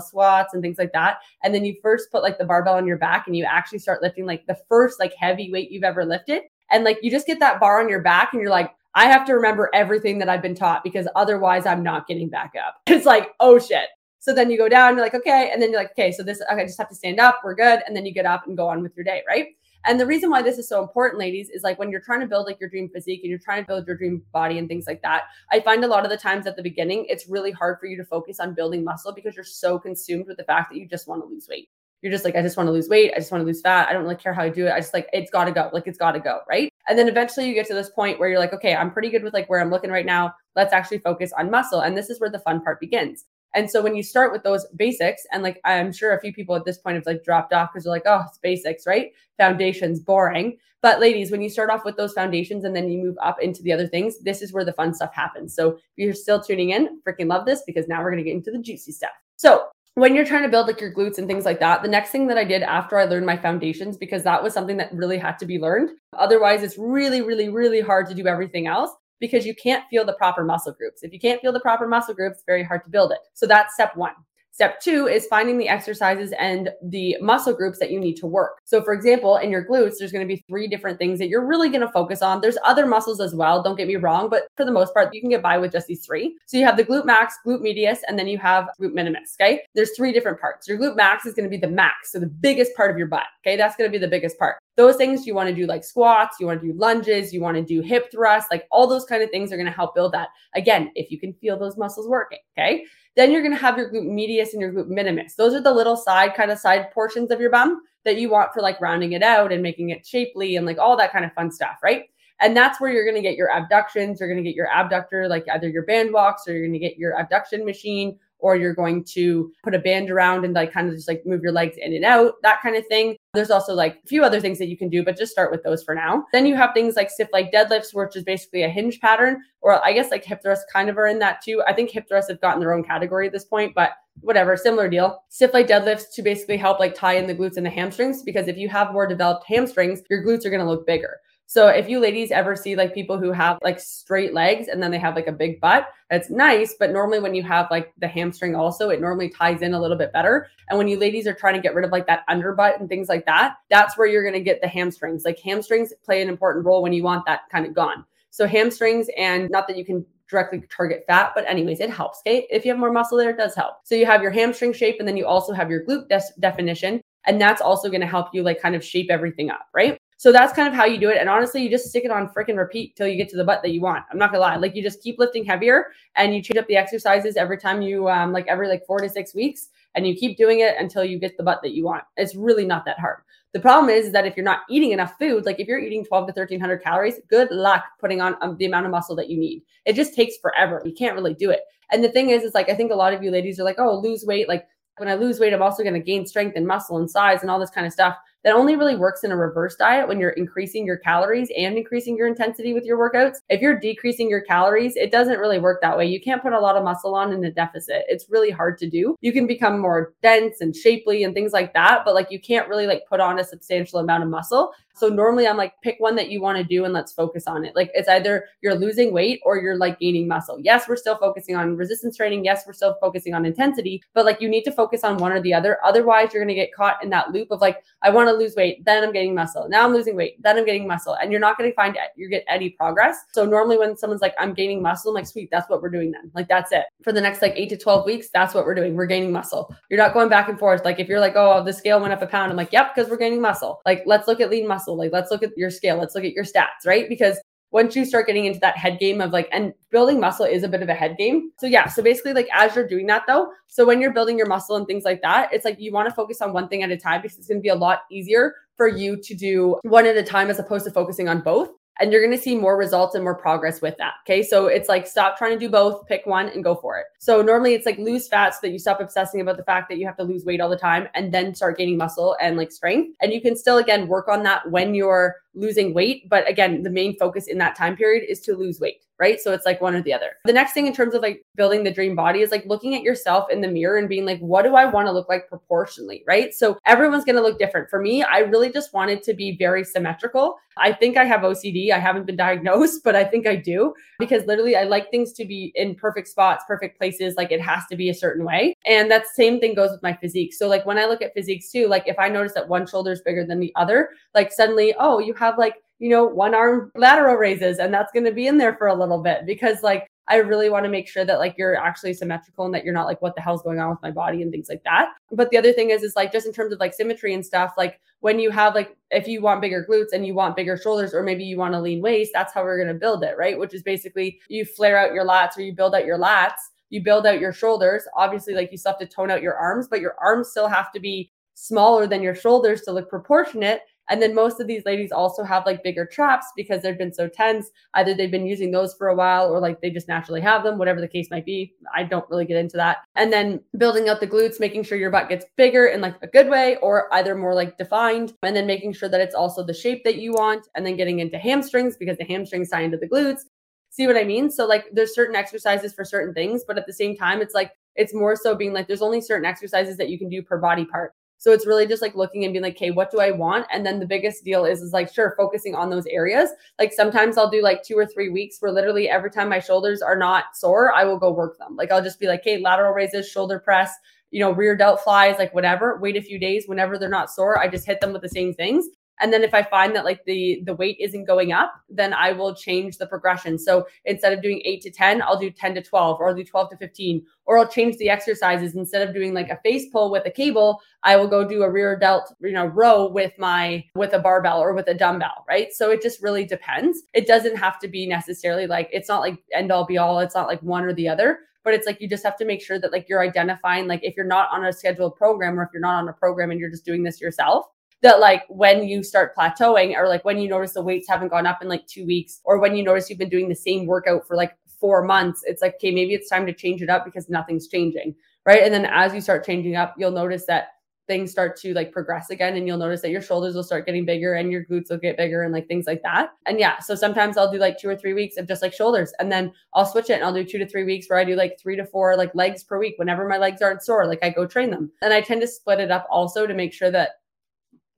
squats 0.00 0.54
and 0.54 0.62
things 0.62 0.78
like 0.78 0.92
that. 0.92 1.18
And 1.42 1.54
then 1.54 1.64
you 1.64 1.76
first 1.82 2.10
put 2.10 2.22
like 2.22 2.38
the 2.38 2.44
barbell 2.44 2.74
on 2.74 2.86
your 2.86 2.98
back 2.98 3.26
and 3.26 3.36
you 3.36 3.44
actually 3.44 3.80
start 3.80 4.02
lifting 4.02 4.26
like 4.26 4.46
the 4.46 4.58
first 4.68 4.98
like 4.98 5.12
heavy 5.18 5.50
weight 5.52 5.70
you've 5.70 5.84
ever 5.84 6.04
lifted. 6.04 6.42
And 6.70 6.84
like 6.84 6.98
you 7.02 7.10
just 7.10 7.26
get 7.26 7.40
that 7.40 7.60
bar 7.60 7.80
on 7.80 7.88
your 7.88 8.00
back 8.00 8.32
and 8.32 8.40
you're 8.40 8.50
like, 8.50 8.72
I 8.94 9.06
have 9.06 9.26
to 9.26 9.34
remember 9.34 9.70
everything 9.74 10.18
that 10.18 10.28
I've 10.28 10.42
been 10.42 10.54
taught 10.54 10.84
because 10.84 11.08
otherwise 11.16 11.66
I'm 11.66 11.82
not 11.82 12.06
getting 12.06 12.28
back 12.28 12.54
up. 12.64 12.76
It's 12.86 13.06
like, 13.06 13.32
oh 13.40 13.58
shit. 13.58 13.88
So 14.24 14.32
then 14.32 14.50
you 14.50 14.56
go 14.56 14.70
down, 14.70 14.94
you're 14.94 15.04
like, 15.04 15.14
okay. 15.14 15.50
And 15.52 15.60
then 15.60 15.70
you're 15.70 15.78
like, 15.78 15.90
okay, 15.90 16.10
so 16.10 16.22
this, 16.22 16.40
okay, 16.50 16.62
I 16.62 16.64
just 16.64 16.78
have 16.78 16.88
to 16.88 16.94
stand 16.94 17.20
up. 17.20 17.42
We're 17.44 17.54
good. 17.54 17.80
And 17.86 17.94
then 17.94 18.06
you 18.06 18.14
get 18.14 18.24
up 18.24 18.46
and 18.46 18.56
go 18.56 18.68
on 18.68 18.82
with 18.82 18.96
your 18.96 19.04
day, 19.04 19.22
right? 19.28 19.48
And 19.84 20.00
the 20.00 20.06
reason 20.06 20.30
why 20.30 20.40
this 20.40 20.56
is 20.56 20.66
so 20.66 20.80
important, 20.80 21.20
ladies, 21.20 21.50
is 21.50 21.62
like 21.62 21.78
when 21.78 21.90
you're 21.90 22.00
trying 22.00 22.20
to 22.20 22.26
build 22.26 22.46
like 22.46 22.58
your 22.58 22.70
dream 22.70 22.88
physique 22.88 23.20
and 23.22 23.28
you're 23.28 23.38
trying 23.38 23.62
to 23.62 23.66
build 23.66 23.86
your 23.86 23.98
dream 23.98 24.22
body 24.32 24.56
and 24.56 24.66
things 24.66 24.86
like 24.86 25.02
that. 25.02 25.24
I 25.52 25.60
find 25.60 25.84
a 25.84 25.86
lot 25.86 26.04
of 26.04 26.10
the 26.10 26.16
times 26.16 26.46
at 26.46 26.56
the 26.56 26.62
beginning, 26.62 27.04
it's 27.10 27.28
really 27.28 27.50
hard 27.50 27.78
for 27.78 27.84
you 27.84 27.98
to 27.98 28.04
focus 28.06 28.40
on 28.40 28.54
building 28.54 28.82
muscle 28.82 29.12
because 29.12 29.36
you're 29.36 29.44
so 29.44 29.78
consumed 29.78 30.26
with 30.26 30.38
the 30.38 30.44
fact 30.44 30.70
that 30.70 30.78
you 30.78 30.88
just 30.88 31.06
want 31.06 31.20
to 31.20 31.28
lose 31.28 31.46
weight. 31.46 31.68
You're 32.00 32.12
just 32.12 32.24
like, 32.24 32.34
I 32.34 32.40
just 32.40 32.56
want 32.56 32.66
to 32.68 32.72
lose 32.72 32.88
weight. 32.88 33.12
I 33.14 33.18
just 33.18 33.30
want 33.30 33.42
to 33.42 33.46
lose 33.46 33.60
fat. 33.60 33.90
I 33.90 33.92
don't 33.92 34.04
really 34.04 34.16
care 34.16 34.32
how 34.32 34.42
I 34.42 34.48
do 34.48 34.66
it. 34.66 34.72
I 34.72 34.80
just 34.80 34.94
like, 34.94 35.10
it's 35.12 35.30
got 35.30 35.44
to 35.44 35.52
go. 35.52 35.68
Like, 35.74 35.86
it's 35.86 35.98
got 35.98 36.12
to 36.12 36.20
go. 36.20 36.40
Right. 36.48 36.72
And 36.88 36.98
then 36.98 37.08
eventually 37.08 37.46
you 37.46 37.52
get 37.52 37.66
to 37.66 37.74
this 37.74 37.90
point 37.90 38.18
where 38.18 38.30
you're 38.30 38.38
like, 38.38 38.54
okay, 38.54 38.74
I'm 38.74 38.90
pretty 38.90 39.10
good 39.10 39.22
with 39.22 39.34
like 39.34 39.50
where 39.50 39.60
I'm 39.60 39.70
looking 39.70 39.90
right 39.90 40.06
now. 40.06 40.32
Let's 40.56 40.72
actually 40.72 40.98
focus 41.00 41.30
on 41.38 41.50
muscle. 41.50 41.80
And 41.80 41.94
this 41.94 42.08
is 42.08 42.20
where 42.20 42.30
the 42.30 42.38
fun 42.38 42.62
part 42.62 42.80
begins. 42.80 43.26
And 43.54 43.70
so 43.70 43.82
when 43.82 43.94
you 43.94 44.02
start 44.02 44.32
with 44.32 44.42
those 44.42 44.66
basics, 44.76 45.22
and 45.32 45.42
like 45.42 45.60
I'm 45.64 45.92
sure 45.92 46.12
a 46.12 46.20
few 46.20 46.32
people 46.32 46.56
at 46.56 46.64
this 46.64 46.78
point 46.78 46.96
have 46.96 47.06
like 47.06 47.24
dropped 47.24 47.52
off 47.52 47.70
because 47.72 47.84
they're 47.84 47.92
like, 47.92 48.06
oh, 48.06 48.22
it's 48.26 48.38
basics, 48.38 48.86
right? 48.86 49.12
Foundations, 49.38 50.00
boring. 50.00 50.58
But 50.82 51.00
ladies, 51.00 51.30
when 51.30 51.40
you 51.40 51.48
start 51.48 51.70
off 51.70 51.84
with 51.84 51.96
those 51.96 52.12
foundations 52.12 52.64
and 52.64 52.76
then 52.76 52.90
you 52.90 53.02
move 53.02 53.16
up 53.22 53.40
into 53.40 53.62
the 53.62 53.72
other 53.72 53.86
things, 53.86 54.18
this 54.18 54.42
is 54.42 54.52
where 54.52 54.64
the 54.64 54.72
fun 54.74 54.92
stuff 54.92 55.14
happens. 55.14 55.54
So 55.54 55.70
if 55.70 55.80
you're 55.96 56.12
still 56.12 56.42
tuning 56.42 56.70
in, 56.70 57.00
freaking 57.08 57.28
love 57.28 57.46
this 57.46 57.62
because 57.66 57.88
now 57.88 58.02
we're 58.02 58.10
gonna 58.10 58.22
get 58.22 58.34
into 58.34 58.50
the 58.50 58.58
juicy 58.58 58.92
stuff. 58.92 59.12
So 59.36 59.68
when 59.94 60.14
you're 60.14 60.26
trying 60.26 60.42
to 60.42 60.48
build 60.48 60.66
like 60.66 60.80
your 60.80 60.92
glutes 60.92 61.18
and 61.18 61.28
things 61.28 61.44
like 61.44 61.60
that, 61.60 61.82
the 61.82 61.88
next 61.88 62.10
thing 62.10 62.26
that 62.26 62.36
I 62.36 62.44
did 62.44 62.62
after 62.62 62.98
I 62.98 63.04
learned 63.04 63.26
my 63.26 63.36
foundations, 63.36 63.96
because 63.96 64.24
that 64.24 64.42
was 64.42 64.52
something 64.52 64.76
that 64.78 64.92
really 64.92 65.18
had 65.18 65.38
to 65.38 65.46
be 65.46 65.58
learned. 65.58 65.90
Otherwise, 66.18 66.62
it's 66.62 66.76
really, 66.76 67.22
really, 67.22 67.48
really 67.48 67.80
hard 67.80 68.08
to 68.08 68.14
do 68.14 68.26
everything 68.26 68.66
else 68.66 68.90
because 69.20 69.46
you 69.46 69.54
can't 69.54 69.84
feel 69.90 70.04
the 70.04 70.14
proper 70.14 70.44
muscle 70.44 70.72
groups. 70.72 71.02
If 71.02 71.12
you 71.12 71.20
can't 71.20 71.40
feel 71.40 71.52
the 71.52 71.60
proper 71.60 71.86
muscle 71.86 72.14
groups, 72.14 72.42
very 72.46 72.62
hard 72.62 72.84
to 72.84 72.90
build 72.90 73.12
it. 73.12 73.18
So 73.34 73.46
that's 73.46 73.74
step 73.74 73.96
one. 73.96 74.12
Step 74.54 74.80
two 74.80 75.08
is 75.08 75.26
finding 75.26 75.58
the 75.58 75.68
exercises 75.68 76.32
and 76.38 76.70
the 76.80 77.16
muscle 77.20 77.52
groups 77.52 77.80
that 77.80 77.90
you 77.90 77.98
need 77.98 78.14
to 78.14 78.24
work. 78.24 78.58
So, 78.64 78.80
for 78.84 78.92
example, 78.92 79.36
in 79.36 79.50
your 79.50 79.66
glutes, 79.66 79.94
there's 79.98 80.12
going 80.12 80.24
to 80.24 80.32
be 80.32 80.44
three 80.48 80.68
different 80.68 80.96
things 80.96 81.18
that 81.18 81.26
you're 81.26 81.44
really 81.44 81.68
going 81.68 81.80
to 81.80 81.90
focus 81.90 82.22
on. 82.22 82.40
There's 82.40 82.56
other 82.64 82.86
muscles 82.86 83.20
as 83.20 83.34
well, 83.34 83.64
don't 83.64 83.74
get 83.74 83.88
me 83.88 83.96
wrong, 83.96 84.30
but 84.30 84.44
for 84.56 84.64
the 84.64 84.70
most 84.70 84.94
part, 84.94 85.12
you 85.12 85.20
can 85.20 85.28
get 85.28 85.42
by 85.42 85.58
with 85.58 85.72
just 85.72 85.88
these 85.88 86.06
three. 86.06 86.36
So, 86.46 86.56
you 86.56 86.64
have 86.66 86.76
the 86.76 86.84
glute 86.84 87.04
max, 87.04 87.34
glute 87.44 87.62
medius, 87.62 87.98
and 88.06 88.16
then 88.16 88.28
you 88.28 88.38
have 88.38 88.68
glute 88.80 88.94
minimus. 88.94 89.34
Okay. 89.40 89.60
There's 89.74 89.90
three 89.96 90.12
different 90.12 90.40
parts. 90.40 90.68
Your 90.68 90.78
glute 90.78 90.94
max 90.94 91.26
is 91.26 91.34
going 91.34 91.50
to 91.50 91.50
be 91.50 91.60
the 91.60 91.66
max, 91.66 92.12
so 92.12 92.20
the 92.20 92.26
biggest 92.26 92.76
part 92.76 92.92
of 92.92 92.96
your 92.96 93.08
butt. 93.08 93.24
Okay. 93.44 93.56
That's 93.56 93.74
going 93.74 93.90
to 93.90 93.92
be 93.92 94.00
the 94.00 94.06
biggest 94.06 94.38
part. 94.38 94.58
Those 94.76 94.96
things 94.96 95.26
you 95.26 95.34
want 95.34 95.48
to 95.48 95.54
do 95.54 95.66
like 95.66 95.84
squats, 95.84 96.38
you 96.40 96.46
want 96.46 96.60
to 96.60 96.66
do 96.66 96.78
lunges, 96.78 97.32
you 97.32 97.40
want 97.40 97.56
to 97.56 97.62
do 97.62 97.80
hip 97.80 98.10
thrusts, 98.10 98.50
like 98.50 98.66
all 98.70 98.86
those 98.86 99.04
kind 99.04 99.22
of 99.22 99.30
things 99.30 99.52
are 99.52 99.56
going 99.56 99.66
to 99.66 99.72
help 99.72 99.94
build 99.94 100.12
that. 100.12 100.28
Again, 100.54 100.90
if 100.94 101.10
you 101.10 101.18
can 101.18 101.32
feel 101.34 101.58
those 101.58 101.76
muscles 101.76 102.08
working. 102.08 102.40
Okay. 102.58 102.84
Then 103.16 103.30
you're 103.30 103.42
going 103.42 103.54
to 103.54 103.60
have 103.60 103.78
your 103.78 103.92
glute 103.92 104.06
medius 104.06 104.52
and 104.52 104.60
your 104.60 104.72
glute 104.72 104.88
minimus. 104.88 105.34
Those 105.36 105.54
are 105.54 105.60
the 105.60 105.72
little 105.72 105.96
side 105.96 106.34
kind 106.34 106.50
of 106.50 106.58
side 106.58 106.90
portions 106.90 107.30
of 107.30 107.40
your 107.40 107.50
bum 107.50 107.82
that 108.04 108.16
you 108.16 108.28
want 108.30 108.52
for 108.52 108.60
like 108.60 108.80
rounding 108.80 109.12
it 109.12 109.22
out 109.22 109.52
and 109.52 109.62
making 109.62 109.90
it 109.90 110.04
shapely 110.04 110.56
and 110.56 110.66
like 110.66 110.78
all 110.78 110.96
that 110.96 111.12
kind 111.12 111.24
of 111.24 111.32
fun 111.32 111.50
stuff, 111.50 111.78
right? 111.82 112.04
And 112.40 112.56
that's 112.56 112.80
where 112.80 112.90
you're 112.90 113.04
going 113.04 113.16
to 113.16 113.22
get 113.22 113.36
your 113.36 113.56
abductions. 113.56 114.18
You're 114.18 114.28
going 114.28 114.42
to 114.42 114.48
get 114.48 114.56
your 114.56 114.68
abductor, 114.68 115.28
like 115.28 115.44
either 115.52 115.68
your 115.68 115.86
band 115.86 116.12
walks 116.12 116.48
or 116.48 116.52
you're 116.52 116.66
going 116.66 116.72
to 116.72 116.78
get 116.80 116.98
your 116.98 117.18
abduction 117.18 117.64
machine 117.64 118.18
or 118.38 118.56
you're 118.56 118.74
going 118.74 119.02
to 119.02 119.50
put 119.62 119.74
a 119.74 119.78
band 119.78 120.10
around 120.10 120.44
and 120.44 120.54
like 120.54 120.72
kind 120.72 120.88
of 120.88 120.94
just 120.94 121.08
like 121.08 121.22
move 121.24 121.40
your 121.42 121.52
legs 121.52 121.76
in 121.78 121.94
and 121.94 122.04
out, 122.04 122.34
that 122.42 122.60
kind 122.62 122.76
of 122.76 122.86
thing. 122.86 123.16
There's 123.32 123.50
also 123.50 123.74
like 123.74 124.00
a 124.04 124.06
few 124.06 124.22
other 124.22 124.40
things 124.40 124.58
that 124.58 124.68
you 124.68 124.76
can 124.76 124.88
do, 124.88 125.02
but 125.02 125.16
just 125.16 125.32
start 125.32 125.50
with 125.50 125.62
those 125.62 125.82
for 125.82 125.94
now. 125.94 126.24
Then 126.32 126.46
you 126.46 126.54
have 126.54 126.74
things 126.74 126.94
like 126.94 127.10
stiff 127.10 127.28
leg 127.32 127.46
deadlifts, 127.52 127.94
which 127.94 128.16
is 128.16 128.22
basically 128.22 128.62
a 128.62 128.68
hinge 128.68 129.00
pattern, 129.00 129.42
or 129.62 129.84
I 129.84 129.92
guess 129.92 130.10
like 130.10 130.24
hip 130.24 130.42
thrusts 130.42 130.66
kind 130.72 130.88
of 130.90 130.98
are 130.98 131.06
in 131.06 131.18
that 131.20 131.42
too. 131.42 131.62
I 131.66 131.72
think 131.72 131.90
hip 131.90 132.06
thrusts 132.08 132.30
have 132.30 132.40
gotten 132.40 132.60
their 132.60 132.74
own 132.74 132.84
category 132.84 133.26
at 133.26 133.32
this 133.32 133.46
point, 133.46 133.74
but 133.74 133.92
whatever, 134.20 134.56
similar 134.56 134.88
deal. 134.88 135.22
Stiff 135.30 135.54
leg 135.54 135.66
deadlifts 135.66 136.12
to 136.14 136.22
basically 136.22 136.56
help 136.56 136.78
like 136.78 136.94
tie 136.94 137.14
in 137.14 137.26
the 137.26 137.34
glutes 137.34 137.56
and 137.56 137.66
the 137.66 137.70
hamstrings, 137.70 138.22
because 138.22 138.46
if 138.46 138.56
you 138.56 138.68
have 138.68 138.92
more 138.92 139.06
developed 139.06 139.46
hamstrings, 139.46 140.02
your 140.10 140.24
glutes 140.24 140.44
are 140.44 140.50
going 140.50 140.60
to 140.60 140.68
look 140.68 140.86
bigger. 140.86 141.18
So 141.46 141.68
if 141.68 141.88
you 141.88 142.00
ladies 142.00 142.30
ever 142.30 142.56
see 142.56 142.74
like 142.74 142.94
people 142.94 143.18
who 143.18 143.30
have 143.30 143.58
like 143.62 143.78
straight 143.78 144.34
legs 144.34 144.68
and 144.68 144.82
then 144.82 144.90
they 144.90 144.98
have 144.98 145.14
like 145.14 145.26
a 145.26 145.32
big 145.32 145.60
butt, 145.60 145.88
that's 146.10 146.30
nice. 146.30 146.74
But 146.78 146.90
normally 146.90 147.20
when 147.20 147.34
you 147.34 147.42
have 147.42 147.68
like 147.70 147.92
the 147.98 148.08
hamstring 148.08 148.54
also, 148.54 148.90
it 148.90 149.00
normally 149.00 149.28
ties 149.28 149.62
in 149.62 149.74
a 149.74 149.80
little 149.80 149.96
bit 149.96 150.12
better. 150.12 150.48
And 150.68 150.78
when 150.78 150.88
you 150.88 150.98
ladies 150.98 151.26
are 151.26 151.34
trying 151.34 151.54
to 151.54 151.60
get 151.60 151.74
rid 151.74 151.84
of 151.84 151.92
like 151.92 152.06
that 152.06 152.26
underbutt 152.28 152.80
and 152.80 152.88
things 152.88 153.08
like 153.08 153.26
that, 153.26 153.56
that's 153.70 153.96
where 153.96 154.06
you're 154.06 154.22
going 154.22 154.34
to 154.34 154.40
get 154.40 154.62
the 154.62 154.68
hamstrings. 154.68 155.24
Like 155.24 155.38
hamstrings 155.38 155.92
play 156.04 156.22
an 156.22 156.28
important 156.28 156.64
role 156.64 156.82
when 156.82 156.92
you 156.92 157.02
want 157.02 157.26
that 157.26 157.42
kind 157.50 157.66
of 157.66 157.74
gone. 157.74 158.04
So 158.30 158.46
hamstrings 158.46 159.08
and 159.16 159.48
not 159.50 159.68
that 159.68 159.76
you 159.76 159.84
can 159.84 160.04
directly 160.28 160.62
target 160.74 161.04
fat, 161.06 161.32
but 161.34 161.48
anyways, 161.48 161.80
it 161.80 161.90
helps. 161.90 162.20
Okay. 162.26 162.46
If 162.50 162.64
you 162.64 162.70
have 162.70 162.80
more 162.80 162.90
muscle 162.90 163.18
there, 163.18 163.30
it 163.30 163.36
does 163.36 163.54
help. 163.54 163.76
So 163.84 163.94
you 163.94 164.06
have 164.06 164.22
your 164.22 164.32
hamstring 164.32 164.72
shape 164.72 164.96
and 164.98 165.06
then 165.06 165.16
you 165.16 165.26
also 165.26 165.52
have 165.52 165.70
your 165.70 165.84
glute 165.84 166.08
de- 166.08 166.40
definition. 166.40 167.00
And 167.26 167.40
that's 167.40 167.62
also 167.62 167.88
going 167.88 168.00
to 168.00 168.06
help 168.06 168.28
you 168.32 168.42
like 168.42 168.60
kind 168.60 168.74
of 168.74 168.84
shape 168.84 169.08
everything 169.10 169.50
up, 169.50 169.66
right? 169.74 169.98
So 170.24 170.32
that's 170.32 170.54
kind 170.54 170.66
of 170.66 170.72
how 170.72 170.86
you 170.86 170.96
do 170.96 171.10
it. 171.10 171.18
And 171.20 171.28
honestly, 171.28 171.62
you 171.62 171.68
just 171.68 171.86
stick 171.86 172.06
it 172.06 172.10
on 172.10 172.30
freaking 172.30 172.56
repeat 172.56 172.96
till 172.96 173.06
you 173.06 173.18
get 173.18 173.28
to 173.28 173.36
the 173.36 173.44
butt 173.44 173.60
that 173.62 173.72
you 173.72 173.82
want. 173.82 174.06
I'm 174.10 174.16
not 174.16 174.30
gonna 174.32 174.40
lie. 174.40 174.56
Like 174.56 174.74
you 174.74 174.82
just 174.82 175.02
keep 175.02 175.18
lifting 175.18 175.44
heavier 175.44 175.88
and 176.16 176.34
you 176.34 176.40
change 176.40 176.56
up 176.56 176.66
the 176.66 176.78
exercises 176.78 177.36
every 177.36 177.58
time 177.58 177.82
you 177.82 178.08
um 178.08 178.32
like 178.32 178.46
every 178.46 178.66
like 178.66 178.86
four 178.86 179.00
to 179.00 179.08
six 179.10 179.34
weeks 179.34 179.68
and 179.94 180.08
you 180.08 180.14
keep 180.14 180.38
doing 180.38 180.60
it 180.60 180.76
until 180.78 181.04
you 181.04 181.18
get 181.18 181.36
the 181.36 181.42
butt 181.42 181.60
that 181.62 181.74
you 181.74 181.84
want. 181.84 182.04
It's 182.16 182.34
really 182.34 182.64
not 182.64 182.86
that 182.86 182.98
hard. 182.98 183.18
The 183.52 183.60
problem 183.60 183.90
is 183.90 184.12
that 184.12 184.26
if 184.26 184.34
you're 184.34 184.44
not 184.44 184.60
eating 184.70 184.92
enough 184.92 185.12
food, 185.18 185.44
like 185.44 185.60
if 185.60 185.68
you're 185.68 185.78
eating 185.78 186.06
12 186.06 186.28
to 186.28 186.32
1300 186.32 186.78
calories, 186.78 187.20
good 187.28 187.50
luck 187.50 187.84
putting 188.00 188.22
on 188.22 188.34
um, 188.40 188.56
the 188.56 188.64
amount 188.64 188.86
of 188.86 188.92
muscle 188.92 189.16
that 189.16 189.28
you 189.28 189.38
need. 189.38 189.60
It 189.84 189.94
just 189.94 190.14
takes 190.14 190.38
forever. 190.38 190.80
You 190.86 190.94
can't 190.94 191.16
really 191.16 191.34
do 191.34 191.50
it. 191.50 191.60
And 191.92 192.02
the 192.02 192.08
thing 192.08 192.30
is, 192.30 192.44
is 192.44 192.54
like 192.54 192.70
I 192.70 192.74
think 192.74 192.92
a 192.92 192.96
lot 192.96 193.12
of 193.12 193.22
you 193.22 193.30
ladies 193.30 193.60
are 193.60 193.64
like, 193.64 193.78
oh, 193.78 194.00
lose 194.00 194.24
weight. 194.24 194.48
Like 194.48 194.66
when 194.96 195.10
I 195.10 195.16
lose 195.16 195.38
weight, 195.38 195.52
I'm 195.52 195.60
also 195.60 195.82
going 195.82 195.92
to 195.92 196.00
gain 196.00 196.26
strength 196.26 196.56
and 196.56 196.66
muscle 196.66 196.96
and 196.96 197.10
size 197.10 197.42
and 197.42 197.50
all 197.50 197.60
this 197.60 197.68
kind 197.68 197.86
of 197.86 197.92
stuff 197.92 198.16
that 198.44 198.54
only 198.54 198.76
really 198.76 198.96
works 198.96 199.24
in 199.24 199.32
a 199.32 199.36
reverse 199.36 199.74
diet 199.76 200.06
when 200.06 200.20
you're 200.20 200.30
increasing 200.30 200.86
your 200.86 200.98
calories 200.98 201.50
and 201.56 201.76
increasing 201.76 202.16
your 202.16 202.28
intensity 202.28 202.72
with 202.74 202.84
your 202.84 202.98
workouts. 202.98 203.38
If 203.48 203.60
you're 203.60 203.78
decreasing 203.78 204.30
your 204.30 204.42
calories, 204.42 204.96
it 204.96 205.10
doesn't 205.10 205.38
really 205.38 205.58
work 205.58 205.80
that 205.80 205.96
way. 205.96 206.06
You 206.06 206.20
can't 206.20 206.42
put 206.42 206.52
a 206.52 206.60
lot 206.60 206.76
of 206.76 206.84
muscle 206.84 207.14
on 207.14 207.32
in 207.32 207.44
a 207.44 207.50
deficit. 207.50 208.04
It's 208.08 208.26
really 208.28 208.50
hard 208.50 208.78
to 208.78 208.88
do. 208.88 209.16
You 209.20 209.32
can 209.32 209.46
become 209.46 209.78
more 209.80 210.14
dense 210.22 210.60
and 210.60 210.76
shapely 210.76 211.24
and 211.24 211.34
things 211.34 211.52
like 211.52 211.74
that, 211.74 212.02
but 212.04 212.14
like 212.14 212.30
you 212.30 212.40
can't 212.40 212.68
really 212.68 212.86
like 212.86 213.02
put 213.08 213.20
on 213.20 213.38
a 213.38 213.44
substantial 213.44 213.98
amount 213.98 214.22
of 214.22 214.28
muscle. 214.28 214.72
So 214.96 215.08
normally 215.08 215.48
I'm 215.48 215.56
like, 215.56 215.74
pick 215.82 215.96
one 215.98 216.14
that 216.16 216.30
you 216.30 216.40
want 216.40 216.56
to 216.56 216.62
do 216.62 216.84
and 216.84 216.94
let's 216.94 217.12
focus 217.12 217.48
on 217.48 217.64
it. 217.64 217.74
Like 217.74 217.90
it's 217.94 218.08
either 218.08 218.44
you're 218.62 218.76
losing 218.76 219.12
weight 219.12 219.40
or 219.44 219.58
you're 219.58 219.76
like 219.76 219.98
gaining 219.98 220.28
muscle. 220.28 220.60
Yes, 220.60 220.88
we're 220.88 220.96
still 220.96 221.16
focusing 221.16 221.56
on 221.56 221.76
resistance 221.76 222.16
training. 222.16 222.44
Yes, 222.44 222.62
we're 222.64 222.74
still 222.74 222.96
focusing 223.00 223.34
on 223.34 223.44
intensity, 223.44 224.02
but 224.14 224.24
like 224.24 224.40
you 224.40 224.48
need 224.48 224.62
to 224.62 224.72
focus 224.72 225.02
on 225.02 225.16
one 225.16 225.32
or 225.32 225.40
the 225.40 225.52
other. 225.52 225.78
Otherwise, 225.84 226.32
you're 226.32 226.44
going 226.44 226.54
to 226.54 226.60
get 226.60 226.72
caught 226.72 227.02
in 227.02 227.10
that 227.10 227.32
loop 227.32 227.50
of 227.50 227.60
like, 227.60 227.82
I 228.02 228.10
want 228.10 228.28
to 228.28 228.33
lose 228.38 228.54
weight, 228.56 228.84
then 228.84 229.02
I'm 229.02 229.12
getting 229.12 229.34
muscle. 229.34 229.68
Now 229.68 229.84
I'm 229.84 229.92
losing 229.92 230.16
weight, 230.16 230.42
then 230.42 230.56
I'm 230.56 230.64
getting 230.64 230.86
muscle. 230.86 231.14
And 231.14 231.30
you're 231.30 231.40
not 231.40 231.58
going 231.58 231.70
to 231.70 231.74
find 231.74 231.96
you 232.16 232.28
get 232.28 232.44
any 232.48 232.70
progress. 232.70 233.16
So 233.32 233.44
normally 233.44 233.78
when 233.78 233.96
someone's 233.96 234.22
like, 234.22 234.34
I'm 234.38 234.54
gaining 234.54 234.82
muscle, 234.82 235.10
I'm 235.10 235.14
like, 235.14 235.26
sweet, 235.26 235.48
that's 235.50 235.68
what 235.68 235.82
we're 235.82 235.90
doing 235.90 236.10
then. 236.10 236.30
Like 236.34 236.48
that's 236.48 236.72
it. 236.72 236.84
For 237.02 237.12
the 237.12 237.20
next 237.20 237.42
like 237.42 237.54
eight 237.56 237.68
to 237.70 237.76
12 237.76 238.06
weeks, 238.06 238.28
that's 238.32 238.54
what 238.54 238.64
we're 238.64 238.74
doing. 238.74 238.94
We're 238.94 239.06
gaining 239.06 239.32
muscle. 239.32 239.74
You're 239.90 239.98
not 239.98 240.14
going 240.14 240.28
back 240.28 240.48
and 240.48 240.58
forth. 240.58 240.84
Like 240.84 241.00
if 241.00 241.08
you're 241.08 241.20
like, 241.20 241.34
oh, 241.36 241.62
the 241.64 241.72
scale 241.72 242.00
went 242.00 242.12
up 242.12 242.22
a 242.22 242.26
pound, 242.26 242.50
I'm 242.50 242.56
like, 242.56 242.72
yep, 242.72 242.94
because 242.94 243.10
we're 243.10 243.16
gaining 243.16 243.40
muscle. 243.40 243.80
Like 243.86 244.02
let's 244.06 244.28
look 244.28 244.40
at 244.40 244.50
lean 244.50 244.66
muscle. 244.66 244.96
Like 244.96 245.12
let's 245.12 245.30
look 245.30 245.42
at 245.42 245.56
your 245.56 245.70
scale. 245.70 245.96
Let's 245.96 246.14
look 246.14 246.24
at 246.24 246.32
your 246.32 246.44
stats, 246.44 246.86
right? 246.86 247.08
Because 247.08 247.38
once 247.74 247.96
you 247.96 248.04
start 248.04 248.28
getting 248.28 248.44
into 248.44 248.60
that 248.60 248.76
head 248.78 249.00
game 249.00 249.20
of 249.20 249.32
like, 249.32 249.48
and 249.50 249.74
building 249.90 250.20
muscle 250.20 250.46
is 250.46 250.62
a 250.62 250.68
bit 250.68 250.80
of 250.80 250.88
a 250.88 250.94
head 250.94 251.16
game. 251.18 251.50
So, 251.58 251.66
yeah. 251.66 251.88
So, 251.88 252.02
basically, 252.02 252.32
like, 252.32 252.48
as 252.54 252.74
you're 252.74 252.86
doing 252.86 253.06
that 253.08 253.24
though, 253.26 253.50
so 253.66 253.84
when 253.84 254.00
you're 254.00 254.12
building 254.12 254.38
your 254.38 254.46
muscle 254.46 254.76
and 254.76 254.86
things 254.86 255.04
like 255.04 255.20
that, 255.22 255.52
it's 255.52 255.64
like 255.64 255.80
you 255.80 255.92
want 255.92 256.08
to 256.08 256.14
focus 256.14 256.40
on 256.40 256.52
one 256.52 256.68
thing 256.68 256.84
at 256.84 256.90
a 256.90 256.96
time 256.96 257.20
because 257.20 257.36
it's 257.36 257.48
going 257.48 257.58
to 257.58 257.62
be 257.62 257.68
a 257.68 257.74
lot 257.74 258.02
easier 258.10 258.54
for 258.76 258.86
you 258.86 259.20
to 259.20 259.34
do 259.34 259.76
one 259.82 260.06
at 260.06 260.16
a 260.16 260.22
time 260.22 260.50
as 260.50 260.58
opposed 260.60 260.84
to 260.84 260.90
focusing 260.92 261.28
on 261.28 261.40
both 261.40 261.70
and 262.00 262.12
you're 262.12 262.24
going 262.24 262.36
to 262.36 262.42
see 262.42 262.56
more 262.56 262.76
results 262.76 263.14
and 263.14 263.22
more 263.22 263.34
progress 263.34 263.80
with 263.80 263.96
that. 263.98 264.14
Okay. 264.24 264.42
So 264.42 264.66
it's 264.66 264.88
like 264.88 265.06
stop 265.06 265.38
trying 265.38 265.52
to 265.52 265.58
do 265.58 265.70
both, 265.70 266.06
pick 266.06 266.26
one 266.26 266.48
and 266.48 266.64
go 266.64 266.74
for 266.74 266.98
it. 266.98 267.06
So 267.18 267.42
normally 267.42 267.74
it's 267.74 267.86
like 267.86 267.98
lose 267.98 268.28
fat 268.28 268.54
so 268.54 268.58
that 268.62 268.70
you 268.70 268.78
stop 268.78 269.00
obsessing 269.00 269.40
about 269.40 269.56
the 269.56 269.64
fact 269.64 269.88
that 269.88 269.98
you 269.98 270.06
have 270.06 270.16
to 270.16 270.24
lose 270.24 270.44
weight 270.44 270.60
all 270.60 270.68
the 270.68 270.76
time 270.76 271.08
and 271.14 271.32
then 271.32 271.54
start 271.54 271.78
gaining 271.78 271.96
muscle 271.96 272.36
and 272.40 272.56
like 272.56 272.72
strength. 272.72 273.14
And 273.20 273.32
you 273.32 273.40
can 273.40 273.56
still, 273.56 273.78
again, 273.78 274.08
work 274.08 274.28
on 274.28 274.42
that 274.42 274.70
when 274.70 274.94
you're 274.94 275.36
losing 275.54 275.94
weight. 275.94 276.28
But 276.28 276.48
again, 276.48 276.82
the 276.82 276.90
main 276.90 277.16
focus 277.16 277.46
in 277.46 277.58
that 277.58 277.76
time 277.76 277.96
period 277.96 278.24
is 278.28 278.40
to 278.40 278.56
lose 278.56 278.80
weight 278.80 279.02
right? 279.24 279.40
So 279.40 279.54
it's 279.54 279.64
like 279.64 279.80
one 279.80 279.94
or 279.94 280.02
the 280.02 280.12
other. 280.12 280.32
The 280.44 280.52
next 280.52 280.74
thing 280.74 280.86
in 280.86 280.92
terms 280.92 281.14
of 281.14 281.22
like 281.22 281.46
building 281.56 281.82
the 281.82 281.90
dream 281.90 282.14
body 282.14 282.40
is 282.42 282.50
like 282.50 282.66
looking 282.66 282.94
at 282.94 283.00
yourself 283.00 283.48
in 283.50 283.62
the 283.62 283.68
mirror 283.68 283.96
and 283.96 284.06
being 284.06 284.26
like, 284.26 284.38
what 284.40 284.64
do 284.64 284.74
I 284.74 284.84
want 284.84 285.06
to 285.08 285.12
look 285.12 285.30
like 285.30 285.48
proportionally, 285.48 286.22
right? 286.26 286.52
So 286.52 286.76
everyone's 286.84 287.24
going 287.24 287.36
to 287.36 287.42
look 287.42 287.58
different. 287.58 287.88
For 287.88 288.02
me, 288.02 288.22
I 288.22 288.40
really 288.40 288.70
just 288.70 288.92
wanted 288.92 289.22
to 289.22 289.32
be 289.32 289.56
very 289.56 289.82
symmetrical. 289.82 290.56
I 290.76 290.92
think 290.92 291.16
I 291.16 291.24
have 291.24 291.40
OCD. 291.40 291.90
I 291.90 291.98
haven't 291.98 292.26
been 292.26 292.36
diagnosed, 292.48 293.00
but 293.02 293.16
I 293.16 293.24
think 293.24 293.46
I 293.46 293.56
do 293.56 293.94
because 294.18 294.44
literally 294.44 294.76
I 294.76 294.82
like 294.82 295.10
things 295.10 295.32
to 295.34 295.46
be 295.46 295.72
in 295.74 295.94
perfect 295.94 296.28
spots, 296.28 296.64
perfect 296.68 296.98
places. 296.98 297.36
Like 297.36 297.50
it 297.50 297.62
has 297.62 297.86
to 297.90 297.96
be 297.96 298.10
a 298.10 298.14
certain 298.14 298.44
way. 298.44 298.74
And 298.84 299.10
that 299.10 299.26
same 299.28 299.58
thing 299.58 299.74
goes 299.74 299.90
with 299.90 300.02
my 300.02 300.12
physique. 300.12 300.52
So 300.52 300.68
like 300.68 300.84
when 300.84 300.98
I 300.98 301.06
look 301.06 301.22
at 301.22 301.32
physiques 301.32 301.70
too, 301.70 301.88
like 301.88 302.04
if 302.06 302.18
I 302.18 302.28
notice 302.28 302.52
that 302.54 302.68
one 302.68 302.86
shoulder 302.86 303.12
is 303.12 303.22
bigger 303.22 303.46
than 303.46 303.60
the 303.60 303.72
other, 303.74 304.10
like 304.34 304.52
suddenly, 304.52 304.94
oh, 304.98 305.18
you 305.18 305.32
have 305.34 305.56
like 305.56 305.76
you 305.98 306.10
know, 306.10 306.24
one 306.24 306.54
arm 306.54 306.90
lateral 306.94 307.36
raises, 307.36 307.78
and 307.78 307.92
that's 307.92 308.12
going 308.12 308.24
to 308.24 308.32
be 308.32 308.46
in 308.46 308.58
there 308.58 308.76
for 308.76 308.88
a 308.88 308.94
little 308.94 309.22
bit 309.22 309.46
because, 309.46 309.82
like, 309.82 310.08
I 310.26 310.36
really 310.36 310.70
want 310.70 310.84
to 310.84 310.90
make 310.90 311.06
sure 311.06 311.24
that 311.24 311.38
like 311.38 311.56
you're 311.58 311.76
actually 311.76 312.14
symmetrical 312.14 312.64
and 312.64 312.74
that 312.74 312.84
you're 312.84 312.94
not 312.94 313.06
like 313.06 313.20
what 313.20 313.34
the 313.34 313.42
hell's 313.42 313.62
going 313.62 313.78
on 313.78 313.90
with 313.90 314.00
my 314.02 314.10
body 314.10 314.40
and 314.40 314.50
things 314.50 314.68
like 314.68 314.82
that. 314.84 315.10
But 315.30 315.50
the 315.50 315.58
other 315.58 315.72
thing 315.72 315.90
is 315.90 316.02
is 316.02 316.16
like 316.16 316.32
just 316.32 316.46
in 316.46 316.52
terms 316.52 316.72
of 316.72 316.80
like 316.80 316.94
symmetry 316.94 317.34
and 317.34 317.44
stuff, 317.44 317.74
like 317.76 318.00
when 318.20 318.38
you 318.38 318.50
have 318.50 318.74
like 318.74 318.96
if 319.10 319.28
you 319.28 319.42
want 319.42 319.60
bigger 319.60 319.86
glutes 319.88 320.12
and 320.12 320.26
you 320.26 320.34
want 320.34 320.56
bigger 320.56 320.78
shoulders 320.78 321.12
or 321.12 321.22
maybe 321.22 321.44
you 321.44 321.58
want 321.58 321.74
a 321.74 321.80
lean 321.80 322.00
waist, 322.00 322.30
that's 322.32 322.54
how 322.54 322.62
we're 322.62 322.82
going 322.82 322.92
to 322.92 322.98
build 322.98 323.22
it, 323.22 323.36
right? 323.36 323.58
Which 323.58 323.74
is 323.74 323.82
basically 323.82 324.40
you 324.48 324.64
flare 324.64 324.96
out 324.96 325.12
your 325.12 325.26
lats 325.26 325.58
or 325.58 325.60
you 325.60 325.74
build 325.74 325.94
out 325.94 326.06
your 326.06 326.18
lats, 326.18 326.70
you 326.88 327.02
build 327.02 327.26
out 327.26 327.40
your 327.40 327.52
shoulders. 327.52 328.04
Obviously 328.16 328.54
like 328.54 328.72
you 328.72 328.78
still 328.78 328.92
have 328.92 329.00
to 329.00 329.06
tone 329.06 329.30
out 329.30 329.42
your 329.42 329.56
arms, 329.56 329.88
but 329.88 330.00
your 330.00 330.16
arms 330.22 330.48
still 330.48 330.68
have 330.68 330.90
to 330.92 331.00
be 331.00 331.30
smaller 331.52 332.06
than 332.06 332.22
your 332.22 332.34
shoulders 332.34 332.80
to 332.82 332.92
look 332.92 333.10
proportionate 333.10 333.82
and 334.08 334.20
then 334.20 334.34
most 334.34 334.60
of 334.60 334.66
these 334.66 334.84
ladies 334.84 335.12
also 335.12 335.42
have 335.42 335.64
like 335.66 335.82
bigger 335.82 336.04
traps 336.04 336.46
because 336.56 336.82
they've 336.82 336.98
been 336.98 337.12
so 337.12 337.28
tense. 337.28 337.70
Either 337.94 338.14
they've 338.14 338.30
been 338.30 338.46
using 338.46 338.70
those 338.70 338.94
for 338.94 339.08
a 339.08 339.14
while 339.14 339.48
or 339.48 339.60
like 339.60 339.80
they 339.80 339.90
just 339.90 340.08
naturally 340.08 340.40
have 340.40 340.62
them, 340.62 340.78
whatever 340.78 341.00
the 341.00 341.08
case 341.08 341.30
might 341.30 341.46
be. 341.46 341.74
I 341.94 342.02
don't 342.02 342.28
really 342.28 342.44
get 342.44 342.58
into 342.58 342.76
that. 342.76 342.98
And 343.14 343.32
then 343.32 343.60
building 343.78 344.08
out 344.08 344.20
the 344.20 344.26
glutes, 344.26 344.60
making 344.60 344.84
sure 344.84 344.98
your 344.98 345.10
butt 345.10 345.28
gets 345.28 345.46
bigger 345.56 345.86
in 345.86 346.00
like 346.00 346.16
a 346.22 346.26
good 346.26 346.48
way 346.48 346.76
or 346.76 347.12
either 347.14 347.34
more 347.34 347.54
like 347.54 347.78
defined. 347.78 348.34
And 348.42 348.54
then 348.54 348.66
making 348.66 348.92
sure 348.92 349.08
that 349.08 349.20
it's 349.20 349.34
also 349.34 349.64
the 349.64 349.74
shape 349.74 350.04
that 350.04 350.16
you 350.16 350.32
want. 350.32 350.68
And 350.74 350.84
then 350.84 350.96
getting 350.96 351.20
into 351.20 351.38
hamstrings 351.38 351.96
because 351.96 352.18
the 352.18 352.24
hamstrings 352.24 352.70
tie 352.70 352.82
into 352.82 352.98
the 352.98 353.08
glutes. 353.08 353.42
See 353.90 354.06
what 354.06 354.16
I 354.16 354.24
mean? 354.24 354.50
So 354.50 354.66
like 354.66 354.86
there's 354.92 355.14
certain 355.14 355.36
exercises 355.36 355.94
for 355.94 356.04
certain 356.04 356.34
things, 356.34 356.64
but 356.66 356.76
at 356.76 356.86
the 356.86 356.92
same 356.92 357.16
time, 357.16 357.40
it's 357.40 357.54
like 357.54 357.70
it's 357.94 358.12
more 358.12 358.34
so 358.34 358.56
being 358.56 358.72
like 358.72 358.88
there's 358.88 359.02
only 359.02 359.20
certain 359.20 359.46
exercises 359.46 359.96
that 359.98 360.08
you 360.08 360.18
can 360.18 360.28
do 360.28 360.42
per 360.42 360.58
body 360.58 360.84
part. 360.84 361.14
So 361.44 361.52
it's 361.52 361.66
really 361.66 361.86
just 361.86 362.00
like 362.00 362.14
looking 362.14 362.44
and 362.44 362.54
being 362.54 362.62
like, 362.62 362.76
okay, 362.76 362.90
what 362.90 363.10
do 363.10 363.20
I 363.20 363.30
want? 363.30 363.66
And 363.70 363.84
then 363.84 363.98
the 364.00 364.06
biggest 364.06 364.44
deal 364.44 364.64
is 364.64 364.80
is 364.80 364.94
like, 364.94 365.12
sure, 365.12 365.34
focusing 365.36 365.74
on 365.74 365.90
those 365.90 366.06
areas. 366.06 366.48
Like 366.78 366.90
sometimes 366.90 367.36
I'll 367.36 367.50
do 367.50 367.60
like 367.62 367.82
two 367.82 367.98
or 367.98 368.06
three 368.06 368.30
weeks 368.30 368.56
where 368.60 368.72
literally 368.72 369.10
every 369.10 369.30
time 369.30 369.50
my 369.50 369.58
shoulders 369.58 370.00
are 370.00 370.16
not 370.16 370.56
sore, 370.56 370.94
I 370.94 371.04
will 371.04 371.18
go 371.18 371.30
work 371.30 371.58
them. 371.58 371.76
Like 371.76 371.92
I'll 371.92 372.02
just 372.02 372.18
be 372.18 372.28
like, 372.28 372.40
okay, 372.40 372.62
lateral 372.62 372.94
raises, 372.94 373.28
shoulder 373.28 373.58
press, 373.58 373.92
you 374.30 374.40
know, 374.40 374.52
rear 374.52 374.74
delt 374.74 375.02
flies, 375.02 375.36
like 375.38 375.54
whatever. 375.54 375.98
Wait 376.00 376.16
a 376.16 376.22
few 376.22 376.38
days. 376.38 376.64
Whenever 376.66 376.96
they're 376.96 377.10
not 377.10 377.30
sore, 377.30 377.58
I 377.58 377.68
just 377.68 377.86
hit 377.86 378.00
them 378.00 378.14
with 378.14 378.22
the 378.22 378.28
same 378.30 378.54
things. 378.54 378.86
And 379.20 379.32
then 379.32 379.42
if 379.42 379.54
I 379.54 379.62
find 379.62 379.94
that 379.94 380.04
like 380.04 380.24
the 380.24 380.62
the 380.64 380.74
weight 380.74 380.96
isn't 381.00 381.26
going 381.26 381.52
up, 381.52 381.72
then 381.88 382.12
I 382.12 382.32
will 382.32 382.54
change 382.54 382.98
the 382.98 383.06
progression. 383.06 383.58
So 383.58 383.86
instead 384.04 384.32
of 384.32 384.42
doing 384.42 384.60
8 384.64 384.82
to 384.82 384.90
10, 384.90 385.22
I'll 385.22 385.38
do 385.38 385.50
10 385.50 385.74
to 385.76 385.82
12 385.82 386.20
or 386.20 386.28
I'll 386.28 386.34
do 386.34 386.44
12 386.44 386.70
to 386.70 386.76
15 386.76 387.24
or 387.46 387.58
I'll 387.58 387.68
change 387.68 387.96
the 387.96 388.10
exercises 388.10 388.74
instead 388.74 389.06
of 389.06 389.14
doing 389.14 389.34
like 389.34 389.50
a 389.50 389.60
face 389.62 389.86
pull 389.92 390.10
with 390.10 390.26
a 390.26 390.30
cable, 390.30 390.80
I 391.02 391.16
will 391.16 391.28
go 391.28 391.46
do 391.46 391.62
a 391.62 391.70
rear 391.70 391.98
delt, 391.98 392.32
you 392.40 392.52
know, 392.52 392.66
row 392.66 393.08
with 393.08 393.32
my 393.38 393.84
with 393.94 394.12
a 394.14 394.18
barbell 394.18 394.60
or 394.60 394.74
with 394.74 394.88
a 394.88 394.94
dumbbell, 394.94 395.44
right? 395.48 395.72
So 395.72 395.90
it 395.90 396.02
just 396.02 396.22
really 396.22 396.44
depends. 396.44 397.02
It 397.12 397.26
doesn't 397.26 397.56
have 397.56 397.78
to 397.80 397.88
be 397.88 398.06
necessarily 398.06 398.66
like 398.66 398.88
it's 398.92 399.08
not 399.08 399.20
like 399.20 399.38
end 399.52 399.70
all 399.70 399.86
be 399.86 399.98
all, 399.98 400.20
it's 400.20 400.34
not 400.34 400.48
like 400.48 400.62
one 400.62 400.84
or 400.84 400.92
the 400.92 401.08
other, 401.08 401.40
but 401.64 401.74
it's 401.74 401.86
like 401.86 402.00
you 402.00 402.08
just 402.08 402.24
have 402.24 402.36
to 402.36 402.44
make 402.44 402.62
sure 402.62 402.78
that 402.78 402.92
like 402.92 403.08
you're 403.08 403.22
identifying 403.22 403.86
like 403.86 404.00
if 404.02 404.16
you're 404.16 404.26
not 404.26 404.48
on 404.50 404.64
a 404.64 404.72
scheduled 404.72 405.16
program 405.16 405.58
or 405.58 405.62
if 405.62 405.70
you're 405.72 405.80
not 405.80 406.02
on 406.02 406.08
a 406.08 406.12
program 406.12 406.50
and 406.50 406.60
you're 406.60 406.70
just 406.70 406.84
doing 406.84 407.02
this 407.02 407.20
yourself 407.20 407.66
that 408.04 408.20
like 408.20 408.42
when 408.48 408.86
you 408.86 409.02
start 409.02 409.34
plateauing 409.34 409.96
or 409.96 410.06
like 410.08 410.24
when 410.26 410.38
you 410.38 410.46
notice 410.46 410.74
the 410.74 410.82
weights 410.82 411.08
haven't 411.08 411.28
gone 411.28 411.46
up 411.46 411.62
in 411.62 411.68
like 411.68 411.86
two 411.86 412.04
weeks 412.04 412.40
or 412.44 412.60
when 412.60 412.76
you 412.76 412.84
notice 412.84 413.08
you've 413.08 413.18
been 413.18 413.30
doing 413.30 413.48
the 413.48 413.54
same 413.54 413.86
workout 413.86 414.28
for 414.28 414.36
like 414.36 414.52
four 414.78 415.02
months 415.02 415.42
it's 415.44 415.62
like 415.62 415.74
okay 415.76 415.90
maybe 415.90 416.12
it's 416.12 416.28
time 416.28 416.44
to 416.44 416.52
change 416.52 416.82
it 416.82 416.90
up 416.90 417.04
because 417.04 417.28
nothing's 417.28 417.66
changing 417.66 418.14
right? 418.46 418.62
And 418.62 418.74
then 418.74 418.84
as 418.84 419.14
you 419.14 419.22
start 419.22 419.44
changing 419.44 419.74
up 419.74 419.94
you'll 419.96 420.10
notice 420.10 420.44
that 420.46 420.68
things 421.06 421.30
start 421.30 421.56
to 421.60 421.72
like 421.74 421.92
progress 421.92 422.28
again 422.28 422.56
and 422.56 422.66
you'll 422.66 422.78
notice 422.78 423.00
that 423.02 423.10
your 423.10 423.20
shoulders 423.22 423.54
will 423.54 423.62
start 423.62 423.86
getting 423.86 424.04
bigger 424.04 424.34
and 424.34 424.52
your 424.52 424.64
glutes 424.64 424.90
will 424.90 424.98
get 424.98 425.16
bigger 425.16 425.42
and 425.42 425.52
like 425.52 425.66
things 425.66 425.86
like 425.86 426.02
that. 426.02 426.30
And 426.44 426.60
yeah 426.60 426.80
so 426.80 426.94
sometimes 426.94 427.38
i'll 427.38 427.50
do 427.50 427.58
like 427.58 427.78
two 427.78 427.88
or 427.88 427.96
three 427.96 428.12
weeks 428.12 428.36
of 428.36 428.46
just 428.46 428.60
like 428.60 428.74
shoulders 428.74 429.14
and 429.18 429.32
then 429.32 429.50
i'll 429.72 429.86
switch 429.86 430.10
it 430.10 430.14
and 430.14 430.24
i'll 430.24 430.34
do 430.34 430.44
two 430.44 430.58
to 430.58 430.68
three 430.68 430.84
weeks 430.84 431.06
where 431.08 431.18
i 431.18 431.24
do 431.24 431.36
like 431.36 431.58
three 431.58 431.76
to 431.76 431.86
four 431.86 432.16
like 432.16 432.34
legs 432.34 432.62
per 432.64 432.78
week 432.78 432.94
whenever 432.98 433.26
my 433.26 433.38
legs 433.38 433.62
aren't 433.62 433.82
sore 433.82 434.06
like 434.06 434.22
i 434.22 434.28
go 434.28 434.46
train 434.46 434.70
them. 434.70 434.92
And 435.00 435.14
i 435.14 435.22
tend 435.22 435.40
to 435.40 435.46
split 435.46 435.80
it 435.80 435.90
up 435.90 436.06
also 436.10 436.46
to 436.46 436.52
make 436.52 436.74
sure 436.74 436.90
that 436.90 437.12